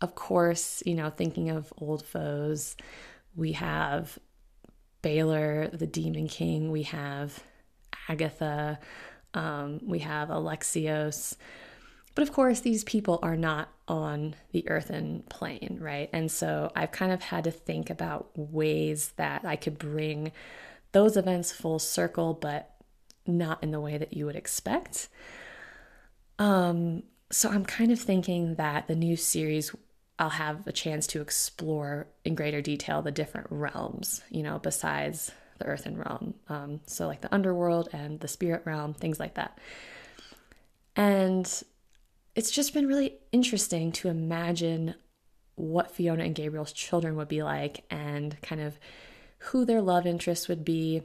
of 0.00 0.14
course, 0.14 0.82
you 0.86 0.94
know, 0.94 1.10
thinking 1.10 1.50
of 1.50 1.72
old 1.78 2.04
foes, 2.04 2.76
we 3.34 3.52
have 3.52 4.18
Baylor, 5.02 5.68
the 5.72 5.86
Demon 5.86 6.28
King, 6.28 6.70
we 6.70 6.84
have 6.84 7.42
Agatha, 8.08 8.78
um, 9.34 9.80
we 9.84 10.00
have 10.00 10.28
Alexios. 10.28 11.36
But 12.14 12.22
of 12.22 12.32
course, 12.32 12.60
these 12.60 12.82
people 12.84 13.20
are 13.22 13.36
not 13.36 13.68
on 13.86 14.34
the 14.50 14.68
earthen 14.68 15.22
plane, 15.28 15.78
right? 15.80 16.10
And 16.12 16.30
so 16.30 16.72
I've 16.74 16.90
kind 16.90 17.12
of 17.12 17.22
had 17.22 17.44
to 17.44 17.50
think 17.50 17.90
about 17.90 18.30
ways 18.36 19.12
that 19.16 19.44
I 19.44 19.56
could 19.56 19.78
bring 19.78 20.32
those 20.92 21.16
events 21.16 21.52
full 21.52 21.78
circle, 21.78 22.34
but 22.34 22.74
not 23.26 23.62
in 23.62 23.70
the 23.70 23.80
way 23.80 23.98
that 23.98 24.14
you 24.14 24.26
would 24.26 24.36
expect. 24.36 25.08
Um, 26.38 27.04
so 27.30 27.50
I'm 27.50 27.64
kind 27.64 27.92
of 27.92 28.00
thinking 28.00 28.54
that 28.54 28.88
the 28.88 28.96
new 28.96 29.16
series 29.16 29.74
I'll 30.18 30.30
have 30.30 30.66
a 30.66 30.72
chance 30.72 31.06
to 31.08 31.20
explore 31.20 32.08
in 32.24 32.34
greater 32.34 32.60
detail 32.60 33.02
the 33.02 33.12
different 33.12 33.46
realms, 33.50 34.22
you 34.30 34.42
know, 34.42 34.58
besides 34.58 35.30
the 35.58 35.66
earthen 35.66 35.96
realm. 35.96 36.34
Um, 36.48 36.80
so, 36.86 37.06
like 37.06 37.20
the 37.20 37.32
underworld 37.32 37.88
and 37.92 38.18
the 38.20 38.28
spirit 38.28 38.62
realm, 38.64 38.94
things 38.94 39.20
like 39.20 39.34
that. 39.34 39.58
And 40.96 41.62
it's 42.34 42.50
just 42.50 42.74
been 42.74 42.86
really 42.86 43.14
interesting 43.32 43.92
to 43.92 44.08
imagine 44.08 44.94
what 45.54 45.90
Fiona 45.90 46.24
and 46.24 46.34
Gabriel's 46.34 46.72
children 46.72 47.16
would 47.16 47.28
be 47.28 47.42
like 47.42 47.84
and 47.90 48.40
kind 48.42 48.60
of 48.60 48.78
who 49.38 49.64
their 49.64 49.82
love 49.82 50.06
interest 50.06 50.48
would 50.48 50.64
be. 50.64 51.02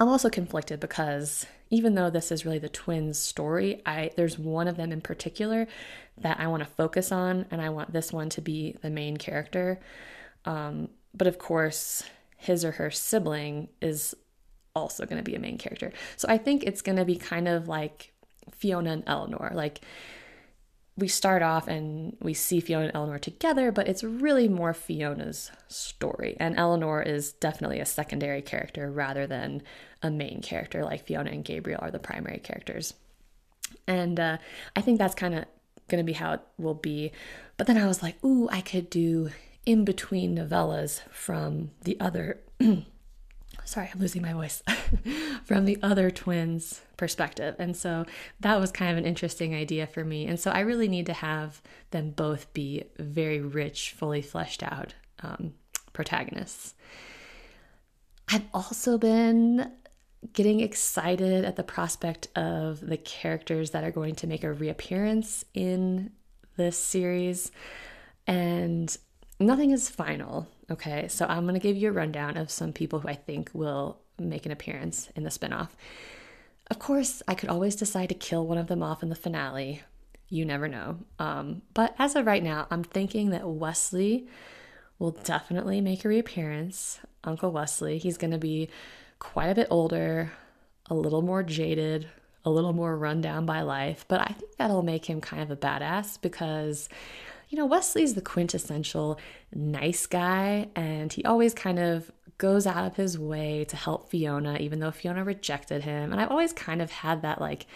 I'm 0.00 0.08
also 0.08 0.30
conflicted 0.30 0.80
because 0.80 1.46
even 1.68 1.94
though 1.94 2.08
this 2.08 2.32
is 2.32 2.46
really 2.46 2.58
the 2.58 2.70
twins' 2.70 3.18
story, 3.18 3.82
I 3.84 4.10
there's 4.16 4.38
one 4.38 4.66
of 4.66 4.78
them 4.78 4.92
in 4.92 5.02
particular 5.02 5.68
that 6.18 6.40
I 6.40 6.46
want 6.46 6.62
to 6.62 6.68
focus 6.68 7.12
on, 7.12 7.44
and 7.50 7.60
I 7.60 7.68
want 7.68 7.92
this 7.92 8.12
one 8.12 8.30
to 8.30 8.40
be 8.40 8.76
the 8.82 8.90
main 8.90 9.18
character. 9.18 9.78
Um, 10.46 10.88
but 11.12 11.26
of 11.26 11.38
course, 11.38 12.02
his 12.38 12.64
or 12.64 12.72
her 12.72 12.90
sibling 12.90 13.68
is 13.82 14.14
also 14.74 15.04
going 15.04 15.18
to 15.18 15.30
be 15.30 15.34
a 15.34 15.40
main 15.40 15.58
character. 15.58 15.92
So 16.16 16.26
I 16.28 16.38
think 16.38 16.64
it's 16.64 16.82
going 16.82 16.96
to 16.96 17.04
be 17.04 17.16
kind 17.16 17.46
of 17.46 17.68
like 17.68 18.12
Fiona 18.52 18.92
and 18.92 19.04
Eleanor. 19.06 19.52
Like 19.54 19.82
we 21.00 21.08
start 21.08 21.42
off 21.42 21.66
and 21.66 22.16
we 22.20 22.34
see 22.34 22.60
Fiona 22.60 22.86
and 22.86 22.94
Eleanor 22.94 23.18
together, 23.18 23.72
but 23.72 23.88
it's 23.88 24.04
really 24.04 24.48
more 24.48 24.74
Fiona's 24.74 25.50
story. 25.68 26.36
And 26.38 26.58
Eleanor 26.58 27.02
is 27.02 27.32
definitely 27.32 27.80
a 27.80 27.86
secondary 27.86 28.42
character 28.42 28.90
rather 28.90 29.26
than 29.26 29.62
a 30.02 30.10
main 30.10 30.42
character, 30.42 30.84
like 30.84 31.06
Fiona 31.06 31.30
and 31.30 31.44
Gabriel 31.44 31.80
are 31.82 31.90
the 31.90 31.98
primary 31.98 32.38
characters. 32.38 32.94
And 33.86 34.20
uh, 34.20 34.38
I 34.76 34.80
think 34.80 34.98
that's 34.98 35.14
kind 35.14 35.34
of 35.34 35.44
going 35.88 36.04
to 36.04 36.06
be 36.06 36.12
how 36.12 36.34
it 36.34 36.40
will 36.58 36.74
be. 36.74 37.12
But 37.56 37.66
then 37.66 37.76
I 37.78 37.86
was 37.86 38.02
like, 38.02 38.22
ooh, 38.24 38.48
I 38.50 38.60
could 38.60 38.90
do 38.90 39.30
in 39.66 39.84
between 39.84 40.36
novellas 40.36 41.02
from 41.10 41.70
the 41.82 41.98
other. 42.00 42.40
sorry, 43.64 43.90
I'm 43.92 44.00
losing 44.00 44.22
my 44.22 44.32
voice. 44.32 44.62
from 45.44 45.64
the 45.64 45.78
other 45.82 46.10
twins' 46.10 46.80
perspective. 46.96 47.56
And 47.58 47.76
so 47.76 48.04
that 48.40 48.60
was 48.60 48.70
kind 48.70 48.92
of 48.92 48.98
an 48.98 49.04
interesting 49.04 49.54
idea 49.54 49.86
for 49.86 50.04
me. 50.04 50.26
And 50.26 50.38
so 50.38 50.50
I 50.50 50.60
really 50.60 50.88
need 50.88 51.06
to 51.06 51.12
have 51.12 51.60
them 51.90 52.10
both 52.10 52.52
be 52.52 52.84
very 52.98 53.40
rich, 53.40 53.94
fully 53.96 54.22
fleshed 54.22 54.62
out 54.62 54.94
um, 55.22 55.54
protagonists. 55.92 56.74
I've 58.28 58.44
also 58.54 58.96
been 58.96 59.72
getting 60.32 60.60
excited 60.60 61.44
at 61.44 61.56
the 61.56 61.62
prospect 61.62 62.28
of 62.36 62.80
the 62.80 62.98
characters 62.98 63.70
that 63.70 63.82
are 63.82 63.90
going 63.90 64.14
to 64.14 64.26
make 64.26 64.44
a 64.44 64.52
reappearance 64.52 65.44
in 65.54 66.12
this 66.56 66.76
series. 66.76 67.50
And 68.26 68.96
nothing 69.40 69.70
is 69.72 69.88
final, 69.88 70.46
okay? 70.70 71.08
So 71.08 71.26
I'm 71.26 71.44
going 71.44 71.54
to 71.54 71.60
give 71.60 71.76
you 71.76 71.88
a 71.88 71.92
rundown 71.92 72.36
of 72.36 72.50
some 72.50 72.72
people 72.72 73.00
who 73.00 73.08
I 73.08 73.14
think 73.14 73.50
will 73.52 73.98
make 74.18 74.46
an 74.46 74.52
appearance 74.52 75.08
in 75.16 75.24
the 75.24 75.30
spinoff. 75.30 75.70
Of 76.70 76.78
course, 76.78 77.22
I 77.26 77.34
could 77.34 77.48
always 77.48 77.76
decide 77.76 78.10
to 78.10 78.14
kill 78.14 78.46
one 78.46 78.58
of 78.58 78.68
them 78.68 78.82
off 78.82 79.02
in 79.02 79.08
the 79.08 79.14
finale. 79.14 79.82
You 80.28 80.44
never 80.44 80.68
know. 80.68 80.98
Um, 81.18 81.62
but 81.74 81.94
as 81.98 82.14
of 82.14 82.26
right 82.26 82.42
now, 82.42 82.66
I'm 82.70 82.84
thinking 82.84 83.30
that 83.30 83.48
Wesley 83.48 84.28
will 84.98 85.10
definitely 85.10 85.80
make 85.80 86.04
a 86.04 86.08
reappearance. 86.08 87.00
Uncle 87.24 87.50
Wesley, 87.50 87.98
he's 87.98 88.18
going 88.18 88.30
to 88.30 88.38
be 88.38 88.68
quite 89.18 89.48
a 89.48 89.54
bit 89.54 89.66
older, 89.70 90.30
a 90.86 90.94
little 90.94 91.22
more 91.22 91.42
jaded, 91.42 92.08
a 92.44 92.50
little 92.50 92.72
more 92.72 92.96
run 92.96 93.20
down 93.20 93.46
by 93.46 93.62
life, 93.62 94.04
but 94.08 94.20
I 94.20 94.32
think 94.32 94.56
that'll 94.56 94.82
make 94.82 95.04
him 95.04 95.20
kind 95.20 95.42
of 95.42 95.50
a 95.50 95.56
badass 95.56 96.20
because, 96.20 96.88
you 97.50 97.58
know, 97.58 97.66
Wesley's 97.66 98.14
the 98.14 98.22
quintessential 98.22 99.18
nice 99.52 100.06
guy, 100.06 100.68
and 100.76 101.12
he 101.12 101.24
always 101.24 101.52
kind 101.52 101.80
of 101.80 102.10
goes 102.38 102.66
out 102.66 102.86
of 102.86 102.96
his 102.96 103.18
way 103.18 103.64
to 103.66 103.76
help 103.76 104.08
Fiona, 104.08 104.56
even 104.58 104.78
though 104.78 104.92
Fiona 104.92 105.24
rejected 105.24 105.82
him. 105.82 106.12
And 106.12 106.20
I've 106.20 106.30
always 106.30 106.52
kind 106.52 106.80
of 106.80 106.90
had 106.90 107.22
that 107.22 107.40
like 107.40 107.66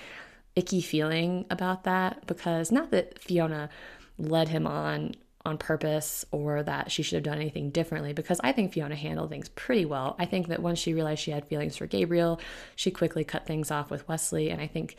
icky 0.57 0.81
feeling 0.81 1.45
about 1.51 1.85
that 1.85 2.27
because 2.27 2.71
not 2.71 2.93
that 2.93 3.19
Fiona 3.19 3.69
led 4.17 4.49
him 4.49 4.67
on 4.67 5.17
on 5.47 5.59
purpose 5.59 6.25
or 6.31 6.63
that 6.63 6.91
she 6.91 7.03
should 7.03 7.17
have 7.17 7.23
done 7.23 7.37
anything 7.37 7.69
differently 7.69 8.15
because 8.15 8.41
I 8.43 8.53
think 8.53 8.73
Fiona 8.73 8.95
handled 8.95 9.29
things 9.29 9.51
pretty 9.51 9.85
well. 9.85 10.17
I 10.19 10.25
think 10.25 10.49
that 10.49 10.63
once 10.63 10.79
she 10.79 10.95
realized 10.95 11.21
she 11.21 11.33
had 11.33 11.47
feelings 11.47 11.77
for 11.77 11.87
Gabriel, 11.87 12.41
she 12.77 12.91
quickly 12.91 13.25
cut 13.25 13.45
things 13.45 13.71
off 13.71 13.91
with 13.91 14.09
Wesley. 14.09 14.49
And 14.49 14.63
I 14.63 14.67
think 14.67 14.97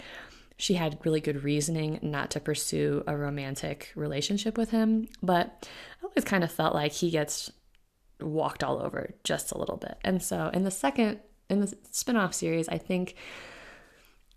she 0.57 0.75
had 0.75 0.99
really 1.03 1.19
good 1.19 1.43
reasoning 1.43 1.99
not 2.01 2.31
to 2.31 2.39
pursue 2.39 3.03
a 3.07 3.17
romantic 3.17 3.91
relationship 3.95 4.57
with 4.57 4.71
him. 4.71 5.07
But 5.21 5.67
I 6.01 6.05
always 6.05 6.23
kind 6.23 6.43
of 6.43 6.51
felt 6.51 6.73
like 6.73 6.93
he 6.93 7.09
gets 7.09 7.51
walked 8.21 8.63
all 8.63 8.81
over 8.81 9.11
just 9.23 9.51
a 9.51 9.57
little 9.57 9.77
bit. 9.77 9.97
And 10.03 10.21
so 10.23 10.49
in 10.53 10.63
the 10.63 10.71
second, 10.71 11.19
in 11.49 11.59
the 11.59 11.77
spin 11.91 12.15
off 12.15 12.33
series, 12.33 12.69
I 12.69 12.77
think 12.77 13.15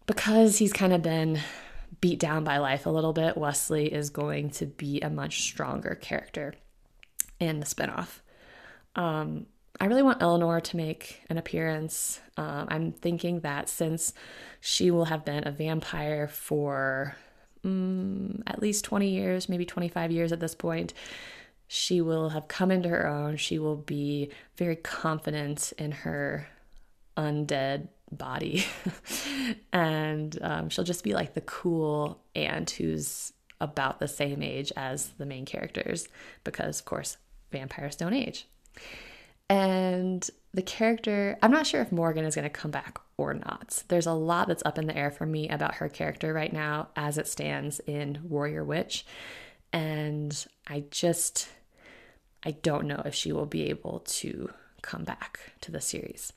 because 0.07 0.59
he's 0.59 0.73
kind 0.73 0.93
of 0.93 1.03
been 1.03 1.41
beat 2.01 2.19
down 2.19 2.45
by 2.45 2.59
life 2.59 2.87
a 2.87 2.91
little 2.91 3.13
bit, 3.13 3.37
Wesley 3.37 3.93
is 3.93 4.11
going 4.11 4.51
to 4.51 4.67
be 4.67 5.01
a 5.01 5.11
much 5.11 5.41
stronger 5.43 5.95
character 5.95 6.55
in 7.39 7.61
the 7.61 7.67
spinoff. 7.67 8.21
Um, 8.97 9.47
I 9.81 9.87
really 9.87 10.03
want 10.03 10.23
Eleanor 10.23 10.61
to 10.61 10.77
make 10.77 11.23
an 11.31 11.39
appearance. 11.39 12.21
Um, 12.37 12.67
I'm 12.69 12.93
thinking 12.93 13.41
that 13.41 13.69
since 13.69 14.13
she 14.61 14.91
will 14.91 15.05
have 15.05 15.25
been 15.25 15.47
a 15.47 15.53
vampire 15.53 16.27
for 16.27 17.17
um, 17.65 18.43
at 18.47 18.61
least 18.61 18.85
20 18.85 19.09
years, 19.09 19.49
maybe 19.49 19.65
25 19.65 20.11
years 20.11 20.33
at 20.33 20.41
this 20.41 20.55
point, 20.55 20.95
she 21.69 22.01
will 22.01 22.31
have 22.31 22.49
come 22.49 22.71
into 22.71 22.89
her 22.89 23.07
own. 23.07 23.37
She 23.37 23.59
will 23.59 23.77
be 23.77 24.31
very 24.57 24.77
confident 24.77 25.73
in 25.79 25.93
her 25.93 26.49
undead 27.17 27.89
body. 28.11 28.65
and 29.73 30.37
um, 30.43 30.69
she'll 30.71 30.85
just 30.85 31.05
be 31.05 31.15
like 31.15 31.35
the 31.35 31.41
cool 31.43 32.21
aunt 32.35 32.71
who's 32.71 33.33
about 33.61 34.01
the 34.01 34.09
same 34.09 34.43
age 34.43 34.73
as 34.77 35.09
the 35.19 35.27
main 35.27 35.45
characters, 35.45 36.09
because, 36.43 36.81
of 36.81 36.87
course, 36.87 37.17
vampires 37.53 37.97
don't 37.97 38.15
age. 38.15 38.47
And 39.51 40.29
the 40.53 40.63
character, 40.63 41.39
I'm 41.43 41.51
not 41.51 41.67
sure 41.67 41.81
if 41.81 41.93
Morgan 41.93 42.25
is 42.25 42.35
going 42.35 42.45
to 42.45 42.51
come 42.51 42.71
back 42.71 42.99
or 43.17 43.35
not. 43.35 43.83
There's 43.89 44.07
a 44.07 44.13
lot 44.13 44.49
that's 44.49 44.63
up 44.65 44.79
in 44.79 44.87
the 44.87 44.97
air 44.97 45.11
for 45.11 45.27
me 45.27 45.49
about 45.49 45.77
her 45.77 45.89
character 45.89 46.33
right 46.33 46.53
now 46.53 46.89
as 46.97 47.19
it 47.19 47.29
stands 47.29 47.81
in 47.81 48.21
Warrior 48.23 48.65
Witch. 48.65 49.07
And 49.73 50.47
I 50.67 50.85
just, 50.91 51.49
I 52.45 52.53
don't 52.53 52.87
know 52.87 53.03
if 53.05 53.15
she 53.15 53.33
will 53.33 53.47
be 53.47 53.65
able 53.71 54.01
to 54.01 54.51
come 54.83 55.05
back 55.05 55.41
to 55.63 55.73
the 55.73 55.81
series 55.81 56.33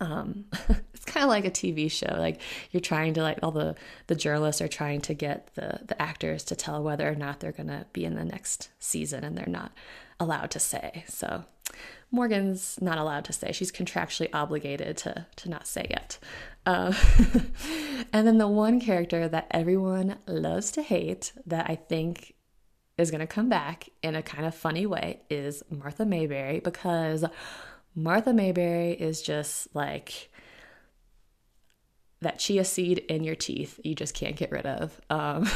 um 0.00 0.44
it's 0.94 1.04
kind 1.04 1.24
of 1.24 1.30
like 1.30 1.44
a 1.44 1.50
tv 1.50 1.90
show 1.90 2.14
like 2.18 2.40
you're 2.70 2.80
trying 2.80 3.14
to 3.14 3.22
like 3.22 3.38
all 3.42 3.50
the 3.50 3.74
the 4.06 4.14
journalists 4.14 4.60
are 4.60 4.68
trying 4.68 5.00
to 5.00 5.14
get 5.14 5.50
the 5.54 5.80
the 5.86 6.00
actors 6.00 6.44
to 6.44 6.54
tell 6.54 6.82
whether 6.82 7.08
or 7.08 7.14
not 7.14 7.40
they're 7.40 7.52
going 7.52 7.68
to 7.68 7.86
be 7.92 8.04
in 8.04 8.14
the 8.14 8.24
next 8.24 8.70
season 8.78 9.24
and 9.24 9.36
they're 9.36 9.46
not 9.46 9.72
allowed 10.20 10.50
to 10.50 10.60
say 10.60 11.04
so 11.08 11.44
morgan's 12.10 12.80
not 12.80 12.98
allowed 12.98 13.24
to 13.24 13.32
say 13.32 13.52
she's 13.52 13.72
contractually 13.72 14.28
obligated 14.32 14.96
to 14.96 15.26
to 15.36 15.48
not 15.48 15.66
say 15.66 15.86
it. 15.90 16.18
um, 16.66 16.94
and 18.12 18.26
then 18.26 18.38
the 18.38 18.48
one 18.48 18.80
character 18.80 19.28
that 19.28 19.46
everyone 19.50 20.16
loves 20.26 20.70
to 20.70 20.82
hate 20.82 21.32
that 21.46 21.68
i 21.68 21.74
think 21.74 22.34
is 22.96 23.10
going 23.10 23.20
to 23.20 23.26
come 23.26 23.48
back 23.48 23.88
in 24.02 24.16
a 24.16 24.22
kind 24.22 24.44
of 24.44 24.54
funny 24.54 24.86
way 24.86 25.20
is 25.30 25.62
martha 25.70 26.04
mayberry 26.04 26.60
because 26.60 27.24
Martha 27.98 28.32
Mayberry 28.32 28.92
is 28.92 29.22
just 29.22 29.74
like 29.74 30.30
that 32.20 32.38
chia 32.38 32.64
seed 32.64 32.98
in 32.98 33.24
your 33.24 33.34
teeth 33.34 33.80
you 33.82 33.94
just 33.94 34.14
can't 34.14 34.36
get 34.36 34.52
rid 34.52 34.66
of. 34.66 35.00
Um, 35.10 35.48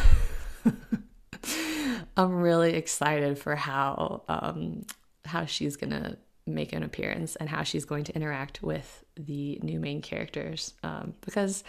I'm 2.16 2.34
really 2.34 2.74
excited 2.74 3.38
for 3.38 3.54
how 3.54 4.22
um, 4.28 4.84
how 5.24 5.46
she's 5.46 5.76
gonna 5.76 6.16
make 6.46 6.72
an 6.72 6.82
appearance 6.82 7.36
and 7.36 7.48
how 7.48 7.62
she's 7.62 7.84
going 7.84 8.04
to 8.04 8.14
interact 8.14 8.62
with 8.62 9.04
the 9.16 9.58
new 9.62 9.78
main 9.78 10.02
characters 10.02 10.74
um, 10.82 11.14
because 11.20 11.62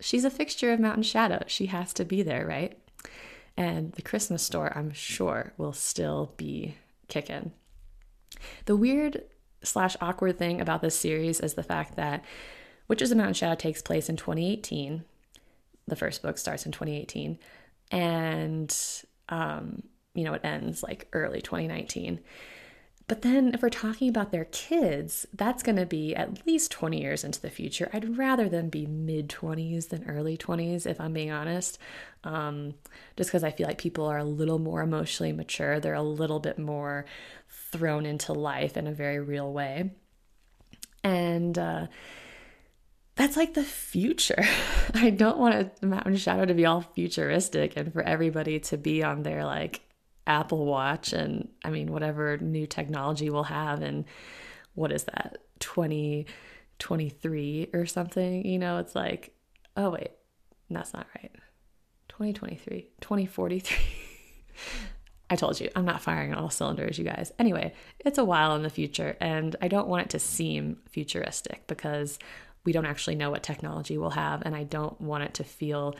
she's 0.00 0.24
a 0.24 0.30
fixture 0.30 0.72
of 0.72 0.80
Mountain 0.80 1.02
Shadow. 1.02 1.42
She 1.46 1.66
has 1.66 1.92
to 1.94 2.04
be 2.04 2.22
there, 2.22 2.46
right? 2.46 2.78
And 3.56 3.92
the 3.92 4.02
Christmas 4.02 4.42
store, 4.42 4.72
I'm 4.74 4.92
sure, 4.92 5.52
will 5.58 5.72
still 5.72 6.32
be 6.36 6.76
kicking. 7.08 7.52
The 8.64 8.76
weird 8.76 9.24
slash 9.62 9.96
awkward 10.00 10.38
thing 10.38 10.60
about 10.60 10.82
this 10.82 10.96
series 10.96 11.40
is 11.40 11.54
the 11.54 11.62
fact 11.62 11.96
that 11.96 12.24
Witches 12.88 13.10
of 13.10 13.16
Mountain 13.16 13.34
Shadow 13.34 13.54
takes 13.54 13.82
place 13.82 14.08
in 14.08 14.16
2018. 14.16 15.04
The 15.86 15.96
first 15.96 16.22
book 16.22 16.38
starts 16.38 16.66
in 16.66 16.72
2018, 16.72 17.38
and 17.90 18.76
um, 19.28 19.82
you 20.14 20.24
know 20.24 20.34
it 20.34 20.44
ends 20.44 20.82
like 20.82 21.08
early 21.12 21.40
2019. 21.40 22.20
But 23.08 23.22
then, 23.22 23.52
if 23.52 23.62
we're 23.62 23.68
talking 23.68 24.08
about 24.08 24.30
their 24.30 24.44
kids, 24.46 25.26
that's 25.34 25.62
going 25.62 25.76
to 25.76 25.86
be 25.86 26.14
at 26.14 26.46
least 26.46 26.70
20 26.70 27.00
years 27.00 27.24
into 27.24 27.40
the 27.40 27.50
future. 27.50 27.90
I'd 27.92 28.16
rather 28.16 28.48
them 28.48 28.68
be 28.68 28.86
mid 28.86 29.28
20s 29.28 29.88
than 29.88 30.08
early 30.08 30.36
20s, 30.36 30.86
if 30.86 31.00
I'm 31.00 31.12
being 31.12 31.30
honest. 31.30 31.78
Um, 32.24 32.74
just 33.16 33.30
because 33.30 33.44
I 33.44 33.50
feel 33.50 33.66
like 33.66 33.78
people 33.78 34.06
are 34.06 34.18
a 34.18 34.24
little 34.24 34.58
more 34.58 34.82
emotionally 34.82 35.32
mature. 35.32 35.80
They're 35.80 35.94
a 35.94 36.02
little 36.02 36.40
bit 36.40 36.58
more 36.58 37.04
thrown 37.72 38.06
into 38.06 38.32
life 38.32 38.76
in 38.76 38.86
a 38.86 38.92
very 38.92 39.18
real 39.18 39.52
way. 39.52 39.90
And 41.02 41.58
uh, 41.58 41.88
that's 43.16 43.36
like 43.36 43.54
the 43.54 43.64
future. 43.64 44.44
I 44.94 45.10
don't 45.10 45.38
want 45.38 45.72
a 45.82 45.86
Mountain 45.86 46.16
Shadow 46.16 46.44
to 46.44 46.54
be 46.54 46.66
all 46.66 46.80
futuristic 46.80 47.76
and 47.76 47.92
for 47.92 48.02
everybody 48.02 48.60
to 48.60 48.76
be 48.76 49.02
on 49.02 49.22
their 49.22 49.44
like 49.44 49.80
Apple 50.26 50.66
Watch 50.66 51.12
and 51.12 51.48
I 51.64 51.70
mean, 51.70 51.92
whatever 51.92 52.38
new 52.38 52.66
technology 52.66 53.30
we'll 53.30 53.44
have. 53.44 53.82
And 53.82 54.04
what 54.74 54.90
is 54.92 55.04
that, 55.04 55.38
2023 55.60 57.70
or 57.72 57.86
something? 57.86 58.46
You 58.46 58.58
know, 58.58 58.76
it's 58.78 58.94
like, 58.94 59.34
oh, 59.76 59.90
wait, 59.90 60.10
that's 60.70 60.92
not 60.92 61.06
right. 61.16 61.30
2023, 62.08 62.88
2043. 63.00 63.76
I 65.30 65.36
told 65.36 65.60
you, 65.60 65.70
I'm 65.74 65.86
not 65.86 66.02
firing 66.02 66.34
on 66.34 66.38
all 66.38 66.50
cylinders, 66.50 66.98
you 66.98 67.04
guys. 67.04 67.32
Anyway, 67.38 67.72
it's 68.00 68.18
a 68.18 68.24
while 68.24 68.54
in 68.54 68.62
the 68.62 68.68
future, 68.68 69.16
and 69.18 69.56
I 69.62 69.68
don't 69.68 69.88
want 69.88 70.04
it 70.04 70.10
to 70.10 70.18
seem 70.18 70.76
futuristic 70.90 71.66
because 71.66 72.18
we 72.64 72.72
don't 72.72 72.84
actually 72.84 73.14
know 73.14 73.30
what 73.30 73.42
technology 73.42 73.96
we'll 73.96 74.10
have, 74.10 74.42
and 74.42 74.54
I 74.54 74.64
don't 74.64 75.00
want 75.00 75.24
it 75.24 75.32
to 75.34 75.44
feel 75.44 75.96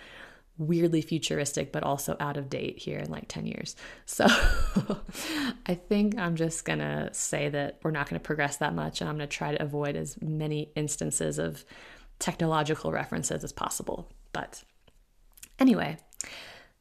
weirdly 0.67 1.03
futuristic 1.03 1.73
but 1.73 1.83
also 1.83 2.17
out 2.21 2.37
of 2.37 2.51
date 2.51 2.79
here 2.79 2.99
in 2.99 3.11
like 3.11 3.29
10 3.29 3.47
years. 3.47 3.77
So 4.07 4.27
I 5.67 5.75
think 5.75 6.19
I'm 6.19 6.37
just 6.37 6.65
to 6.81 7.11
say 7.13 7.49
that 7.49 7.79
we're 7.83 7.91
not 7.91 8.07
to 8.21 8.25
progress 8.25 8.59
that 8.59 8.75
much 8.75 9.01
and 9.01 9.09
I'm 9.09 9.19
to 9.19 9.27
try 9.27 9.53
to 9.53 9.63
avoid 9.63 9.97
as 9.97 10.21
many 10.21 10.71
instances 10.75 11.39
of 11.39 11.65
technological 12.19 12.93
references 12.93 13.45
as 13.45 13.53
possible. 13.53 14.11
But 14.33 14.63
anyway, 15.59 15.99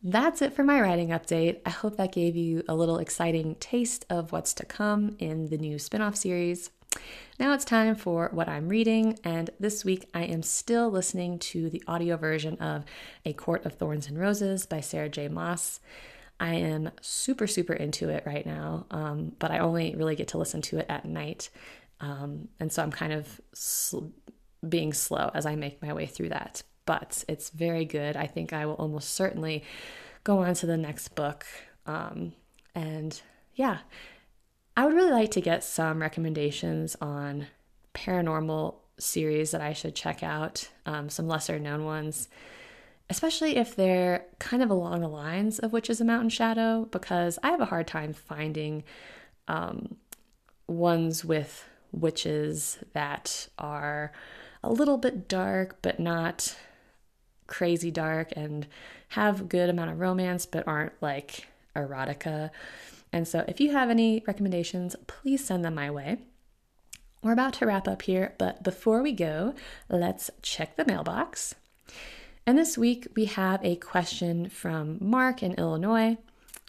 that's 0.04 0.41
it 0.41 0.54
for 0.54 0.63
my 0.63 0.82
writing 0.82 1.10
update. 1.10 1.62
I 1.65 1.70
hope 1.70 1.98
that 1.98 2.12
gave 2.12 2.36
you 2.36 2.63
a 2.67 2.76
little 2.76 2.98
exciting 2.98 3.56
taste 3.56 4.06
of 4.10 4.32
what's 4.32 4.54
to 4.56 4.65
come 4.65 5.15
in 5.20 5.50
the 5.50 5.58
new 5.58 5.78
spin 5.78 6.02
off 6.02 6.15
series. 6.15 6.72
Now 7.39 7.54
it's 7.54 7.65
time 7.65 7.95
for 7.95 8.30
what 8.34 8.47
I'm 8.47 8.69
reading, 8.69 9.17
and 9.23 9.49
this 9.60 9.84
week 9.84 10.10
I 10.13 10.23
am 10.23 10.43
still 10.43 10.89
listening 10.91 11.39
to 11.39 11.69
the 11.69 11.84
audio 11.88 12.17
version 12.17 12.58
of 12.58 12.86
A 13.25 13.34
Court 13.34 13.65
of 13.65 13.73
Thorns 13.73 14.08
and 14.08 14.19
Roses 14.19 14.65
by 14.65 14.82
Sarah 14.82 15.10
J. 15.10 15.27
Maas. 15.27 15.80
I 16.39 16.56
am 16.56 16.91
super, 17.01 17.47
super 17.47 17.73
into 17.73 18.10
it 18.10 18.23
right 18.25 18.45
now, 18.45 18.86
um, 18.91 19.34
but 19.39 19.51
I 19.51 19.60
only 19.60 19.95
really 19.95 20.15
get 20.15 20.30
to 20.30 20.38
listen 20.38 20.62
to 20.63 20.80
it 20.80 20.86
at 20.89 21.06
night. 21.06 21.49
Um, 21.99 22.47
and 22.60 22.71
so 22.71 22.82
I'm 22.82 22.91
kind 22.91 23.13
of 23.13 23.39
sl- 23.54 24.10
being 24.67 24.91
slow 24.91 25.32
as 25.34 25.45
I 25.45 25.56
make 25.56 25.82
my 25.82 25.93
way 25.93 26.08
through 26.08 26.30
that. 26.30 26.63
But 26.86 27.23
it's 27.27 27.51
very 27.51 27.86
good. 27.86 28.17
I 28.17 28.25
think 28.25 28.54
I 28.54 28.65
will 28.65 28.73
almost 28.73 29.13
certainly 29.13 29.63
go 30.23 30.39
on 30.39 30.56
to 30.56 30.65
the 30.65 30.77
next 30.77 31.15
book. 31.15 31.45
Um, 31.86 32.34
and 32.73 33.21
yeah, 33.54 33.80
I 34.82 34.86
would 34.86 34.96
really 34.96 35.12
like 35.12 35.30
to 35.32 35.41
get 35.41 35.63
some 35.63 36.02
recommendations 36.02 36.96
on 37.00 37.46
paranormal 37.94 38.78
series 38.98 39.52
that 39.52 39.62
I 39.62 39.74
should 39.74 39.94
check 39.94 40.24
out, 40.24 40.72
um, 40.88 41.08
some 41.08 41.28
lesser 41.28 41.60
known 41.60 41.86
ones 41.86 42.28
especially 43.12 43.58
if 43.58 43.76
they're 43.76 44.26
kind 44.39 44.63
of 44.63 44.70
along 44.70 45.02
the 45.02 45.08
lines 45.10 45.60
of 45.60 45.74
Witches 45.74 46.00
of 46.00 46.08
Mountain 46.08 46.30
Shadow, 46.30 46.88
because 46.91 47.38
I 47.44 47.52
have 47.52 47.60
a 47.60 47.65
hard 47.65 47.86
time 47.86 48.13
finding 48.13 48.86
um, 49.50 49.98
ones 50.65 51.26
with 51.26 51.65
witches 51.91 52.80
that 52.94 53.50
are 53.60 54.13
a 54.63 54.72
little 54.72 54.98
bit 54.98 55.28
dark, 55.28 55.80
but 55.82 56.00
not 56.00 56.56
crazy 57.48 57.91
dark, 57.91 58.32
and 58.38 58.65
have 59.10 59.50
good 59.50 59.70
amount 59.70 59.91
of 59.91 60.00
romance, 60.00 60.46
but 60.46 60.65
aren't 60.65 60.94
like 61.02 61.50
erotica. 61.76 62.50
And 63.13 63.28
so, 63.28 63.43
if 63.47 63.60
you 63.60 63.71
have 63.71 63.89
any 63.89 64.24
recommendations, 64.26 64.95
please 65.08 65.43
send 65.43 65.65
them 65.65 65.76
my 65.76 65.91
way. 65.91 66.17
We're 67.24 67.34
about 67.34 67.54
to 67.56 67.65
wrap 67.65 67.88
up 67.88 68.02
here, 68.02 68.34
but 68.39 68.63
before 68.63 69.04
we 69.04 69.12
go, 69.12 69.54
let's 69.89 70.32
check 70.41 70.76
the 70.76 70.86
mailbox. 70.86 71.54
And 72.47 72.58
this 72.58 72.78
week 72.78 73.08
we 73.15 73.26
have 73.26 73.63
a 73.63 73.76
question 73.76 74.50
from 74.50 74.97
Mark 75.00 75.43
in 75.43 75.54
Illinois. 75.54 76.17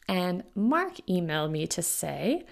And 0.07 0.45
Mark 0.55 0.97
emailed 1.09 1.51
me 1.51 1.67
to 1.69 1.81
say 1.81 2.45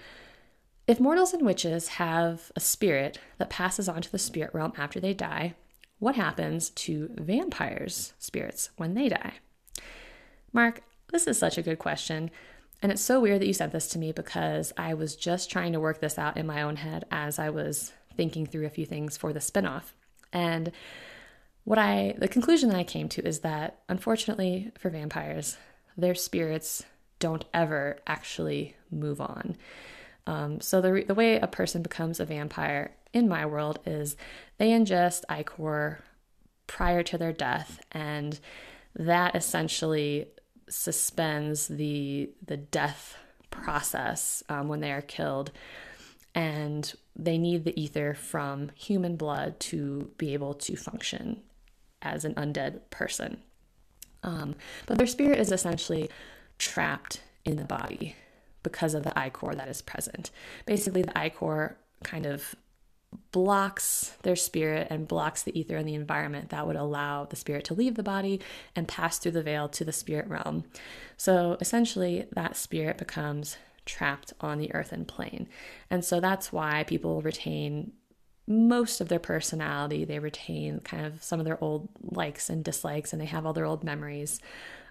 if 0.87 0.99
mortals 0.99 1.33
and 1.33 1.45
witches 1.45 1.89
have 1.89 2.51
a 2.55 2.59
spirit 2.59 3.19
that 3.37 3.51
passes 3.51 3.87
on 3.87 4.01
to 4.01 4.11
the 4.11 4.17
spirit 4.17 4.53
realm 4.53 4.73
after 4.77 4.99
they 4.99 5.13
die, 5.13 5.53
what 5.99 6.15
happens 6.15 6.71
to 6.71 7.11
vampires' 7.15 8.13
spirits 8.17 8.71
when 8.77 8.95
they 8.95 9.07
die? 9.07 9.33
Mark, 10.51 10.81
this 11.11 11.27
is 11.27 11.37
such 11.37 11.59
a 11.59 11.61
good 11.61 11.77
question. 11.77 12.31
And 12.81 12.91
it's 12.91 13.01
so 13.01 13.19
weird 13.19 13.41
that 13.41 13.47
you 13.47 13.53
sent 13.53 13.73
this 13.73 13.87
to 13.89 13.99
me 13.99 14.11
because 14.11 14.73
I 14.75 14.95
was 14.95 15.15
just 15.15 15.51
trying 15.51 15.73
to 15.73 15.79
work 15.79 15.99
this 15.99 16.17
out 16.17 16.37
in 16.37 16.47
my 16.47 16.61
own 16.63 16.77
head 16.77 17.05
as 17.11 17.37
I 17.37 17.49
was 17.49 17.91
thinking 18.15 18.45
through 18.45 18.65
a 18.65 18.71
few 18.71 18.85
things 18.85 19.17
for 19.17 19.33
the 19.33 19.39
spinoff. 19.39 19.93
And 20.33 20.71
what 21.63 21.77
I 21.77 22.15
the 22.17 22.27
conclusion 22.27 22.69
that 22.69 22.77
I 22.77 22.83
came 22.83 23.07
to 23.09 23.25
is 23.25 23.39
that 23.41 23.81
unfortunately 23.87 24.71
for 24.79 24.89
vampires, 24.89 25.57
their 25.95 26.15
spirits 26.15 26.83
don't 27.19 27.45
ever 27.53 27.99
actually 28.07 28.75
move 28.89 29.21
on. 29.21 29.55
Um, 30.25 30.59
so 30.59 30.81
the 30.81 31.03
the 31.07 31.15
way 31.15 31.37
a 31.37 31.47
person 31.47 31.81
becomes 31.81 32.19
a 32.19 32.25
vampire 32.25 32.95
in 33.13 33.27
my 33.27 33.45
world 33.45 33.79
is 33.85 34.15
they 34.57 34.69
ingest 34.69 35.23
ichor 35.29 35.99
prior 36.67 37.03
to 37.03 37.17
their 37.17 37.33
death, 37.33 37.79
and 37.91 38.39
that 38.95 39.35
essentially 39.35 40.27
suspends 40.71 41.67
the 41.67 42.29
the 42.45 42.57
death 42.57 43.17
process 43.49 44.41
um, 44.49 44.67
when 44.67 44.79
they 44.79 44.91
are 44.91 45.01
killed 45.01 45.51
and 46.33 46.93
they 47.15 47.37
need 47.37 47.65
the 47.65 47.79
ether 47.79 48.13
from 48.13 48.71
human 48.75 49.17
blood 49.17 49.59
to 49.59 50.09
be 50.17 50.33
able 50.33 50.53
to 50.53 50.75
function 50.77 51.41
as 52.01 52.23
an 52.23 52.33
undead 52.35 52.79
person. 52.89 53.41
Um, 54.23 54.55
but 54.85 54.97
their 54.97 55.07
spirit 55.07 55.39
is 55.39 55.51
essentially 55.51 56.09
trapped 56.57 57.21
in 57.43 57.57
the 57.57 57.65
body 57.65 58.15
because 58.63 58.93
of 58.93 59.03
the 59.03 59.17
ichor 59.19 59.53
that 59.55 59.67
is 59.67 59.81
present. 59.81 60.31
Basically, 60.65 61.01
the 61.01 61.17
ichor 61.17 61.75
kind 62.03 62.25
of 62.25 62.55
blocks 63.31 64.15
their 64.23 64.35
spirit 64.35 64.87
and 64.89 65.07
blocks 65.07 65.43
the 65.43 65.57
ether 65.57 65.75
and 65.75 65.87
the 65.87 65.95
environment 65.95 66.49
that 66.49 66.67
would 66.67 66.75
allow 66.75 67.25
the 67.25 67.35
spirit 67.35 67.65
to 67.65 67.73
leave 67.73 67.95
the 67.95 68.03
body 68.03 68.39
and 68.75 68.87
pass 68.87 69.17
through 69.17 69.31
the 69.31 69.43
veil 69.43 69.67
to 69.69 69.83
the 69.83 69.91
spirit 69.91 70.27
realm. 70.27 70.63
So 71.17 71.57
essentially, 71.59 72.25
that 72.33 72.55
spirit 72.55 72.97
becomes 72.97 73.57
trapped 73.85 74.33
on 74.39 74.57
the 74.57 74.73
earthen 74.73 75.05
plane. 75.05 75.47
And 75.89 76.05
so 76.05 76.19
that's 76.19 76.51
why 76.51 76.83
people 76.83 77.21
retain 77.21 77.93
most 78.47 79.01
of 79.01 79.07
their 79.07 79.19
personality. 79.19 80.05
They 80.05 80.19
retain 80.19 80.79
kind 80.79 81.05
of 81.05 81.23
some 81.23 81.39
of 81.39 81.45
their 81.45 81.61
old 81.63 81.89
likes 82.01 82.49
and 82.49 82.63
dislikes, 82.63 83.13
and 83.13 83.21
they 83.21 83.25
have 83.25 83.45
all 83.45 83.53
their 83.53 83.65
old 83.65 83.83
memories. 83.83 84.39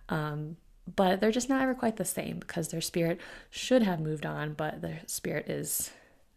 Um, 0.08 0.56
but 0.96 1.20
they're 1.20 1.30
just 1.30 1.48
not 1.48 1.62
ever 1.62 1.74
quite 1.74 1.96
the 1.96 2.04
same 2.04 2.38
because 2.38 2.68
their 2.68 2.80
spirit 2.80 3.20
should 3.48 3.82
have 3.82 4.00
moved 4.00 4.26
on, 4.26 4.54
but 4.54 4.80
their 4.80 5.00
spirit 5.06 5.48
is 5.48 5.90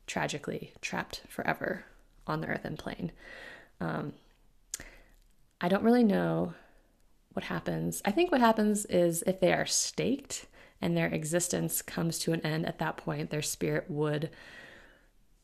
tragically 0.08 0.74
trapped 0.82 1.22
forever 1.30 1.86
on 2.28 2.42
the 2.42 2.48
earthen 2.48 2.78
plane. 2.78 3.12
Um, 3.80 4.14
I 5.62 5.68
don't 5.68 5.84
really 5.84 6.04
know 6.04 6.54
what 7.34 7.46
happens. 7.46 8.02
I 8.06 8.12
think 8.12 8.32
what 8.32 8.42
happens 8.42 8.86
is 8.86 9.24
if 9.26 9.40
they 9.40 9.54
are 9.54 9.66
staked 9.66 10.46
and 10.82 10.96
their 10.96 11.08
existence 11.08 11.82
comes 11.82 12.20
to 12.20 12.34
an 12.34 12.42
end 12.42 12.66
at 12.66 12.80
that 12.80 12.98
point, 12.98 13.30
their 13.30 13.42
spirit 13.42 13.86
would 13.90 14.30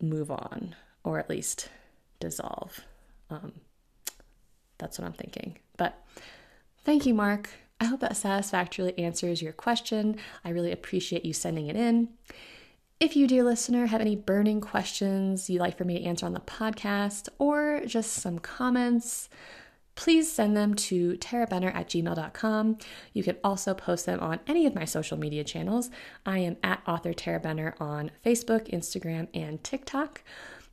move 0.01 0.29
on 0.29 0.75
or 1.03 1.19
at 1.19 1.29
least 1.29 1.69
dissolve. 2.19 2.81
Um, 3.29 3.53
that's 4.77 4.99
what 4.99 5.05
I'm 5.05 5.13
thinking. 5.13 5.57
But 5.77 6.03
thank 6.83 7.05
you, 7.05 7.13
Mark. 7.13 7.49
I 7.79 7.85
hope 7.85 8.01
that 8.01 8.17
satisfactorily 8.17 8.97
answers 8.99 9.41
your 9.41 9.53
question. 9.53 10.17
I 10.43 10.49
really 10.49 10.71
appreciate 10.71 11.23
you 11.23 11.33
sending 11.33 11.67
it 11.67 11.75
in. 11.75 12.09
If 12.99 13.15
you, 13.15 13.27
dear 13.27 13.43
listener, 13.45 13.85
have 13.85 14.01
any 14.01 14.17
burning 14.17 14.59
questions 14.59 15.49
you'd 15.49 15.61
like 15.61 15.77
for 15.77 15.85
me 15.85 15.97
to 15.97 16.03
answer 16.03 16.25
on 16.25 16.33
the 16.33 16.41
podcast 16.41 17.29
or 17.39 17.79
just 17.85 18.11
some 18.11 18.39
comments, 18.39 19.29
please 19.95 20.29
send 20.29 20.57
them 20.57 20.73
to 20.73 21.13
tarahbenner 21.13 21.73
at 21.73 21.87
gmail.com. 21.87 22.77
You 23.13 23.23
can 23.23 23.37
also 23.41 23.73
post 23.73 24.05
them 24.05 24.19
on 24.19 24.41
any 24.47 24.65
of 24.65 24.75
my 24.75 24.83
social 24.83 25.17
media 25.17 25.45
channels. 25.45 25.89
I 26.25 26.39
am 26.39 26.57
at 26.61 26.81
author 26.85 27.13
Tarah 27.13 27.39
Benner 27.39 27.73
on 27.79 28.11
Facebook, 28.25 28.69
Instagram, 28.69 29.29
and 29.33 29.63
TikTok. 29.63 30.21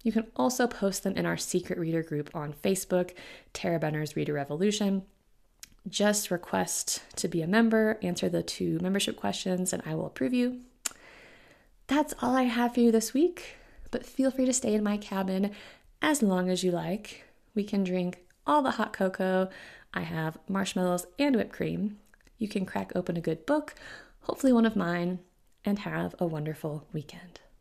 You 0.02 0.10
can 0.10 0.26
also 0.34 0.66
post 0.66 1.04
them 1.04 1.14
in 1.16 1.26
our 1.26 1.36
secret 1.36 1.78
reader 1.78 2.02
group 2.02 2.34
on 2.34 2.54
Facebook, 2.54 3.14
Tarah 3.52 3.78
Benner's 3.78 4.16
Reader 4.16 4.32
Revolution. 4.32 5.04
Just 5.88 6.32
request 6.32 7.04
to 7.14 7.28
be 7.28 7.40
a 7.40 7.46
member, 7.46 8.00
answer 8.02 8.28
the 8.28 8.42
two 8.42 8.80
membership 8.80 9.16
questions, 9.16 9.72
and 9.72 9.80
I 9.86 9.94
will 9.94 10.06
approve 10.06 10.34
you. 10.34 10.62
That's 11.88 12.14
all 12.20 12.36
I 12.36 12.44
have 12.44 12.74
for 12.74 12.80
you 12.80 12.90
this 12.90 13.14
week, 13.14 13.56
but 13.90 14.04
feel 14.04 14.30
free 14.30 14.46
to 14.46 14.52
stay 14.52 14.74
in 14.74 14.82
my 14.82 14.96
cabin 14.96 15.52
as 16.02 16.22
long 16.22 16.50
as 16.50 16.64
you 16.64 16.72
like. 16.72 17.24
We 17.54 17.62
can 17.62 17.84
drink 17.84 18.18
all 18.46 18.62
the 18.62 18.72
hot 18.72 18.92
cocoa. 18.92 19.50
I 19.94 20.00
have 20.00 20.36
marshmallows 20.48 21.06
and 21.18 21.36
whipped 21.36 21.52
cream. 21.52 21.98
You 22.38 22.48
can 22.48 22.66
crack 22.66 22.92
open 22.94 23.16
a 23.16 23.20
good 23.20 23.46
book, 23.46 23.74
hopefully 24.22 24.52
one 24.52 24.66
of 24.66 24.76
mine, 24.76 25.20
and 25.64 25.78
have 25.80 26.14
a 26.18 26.26
wonderful 26.26 26.86
weekend. 26.92 27.40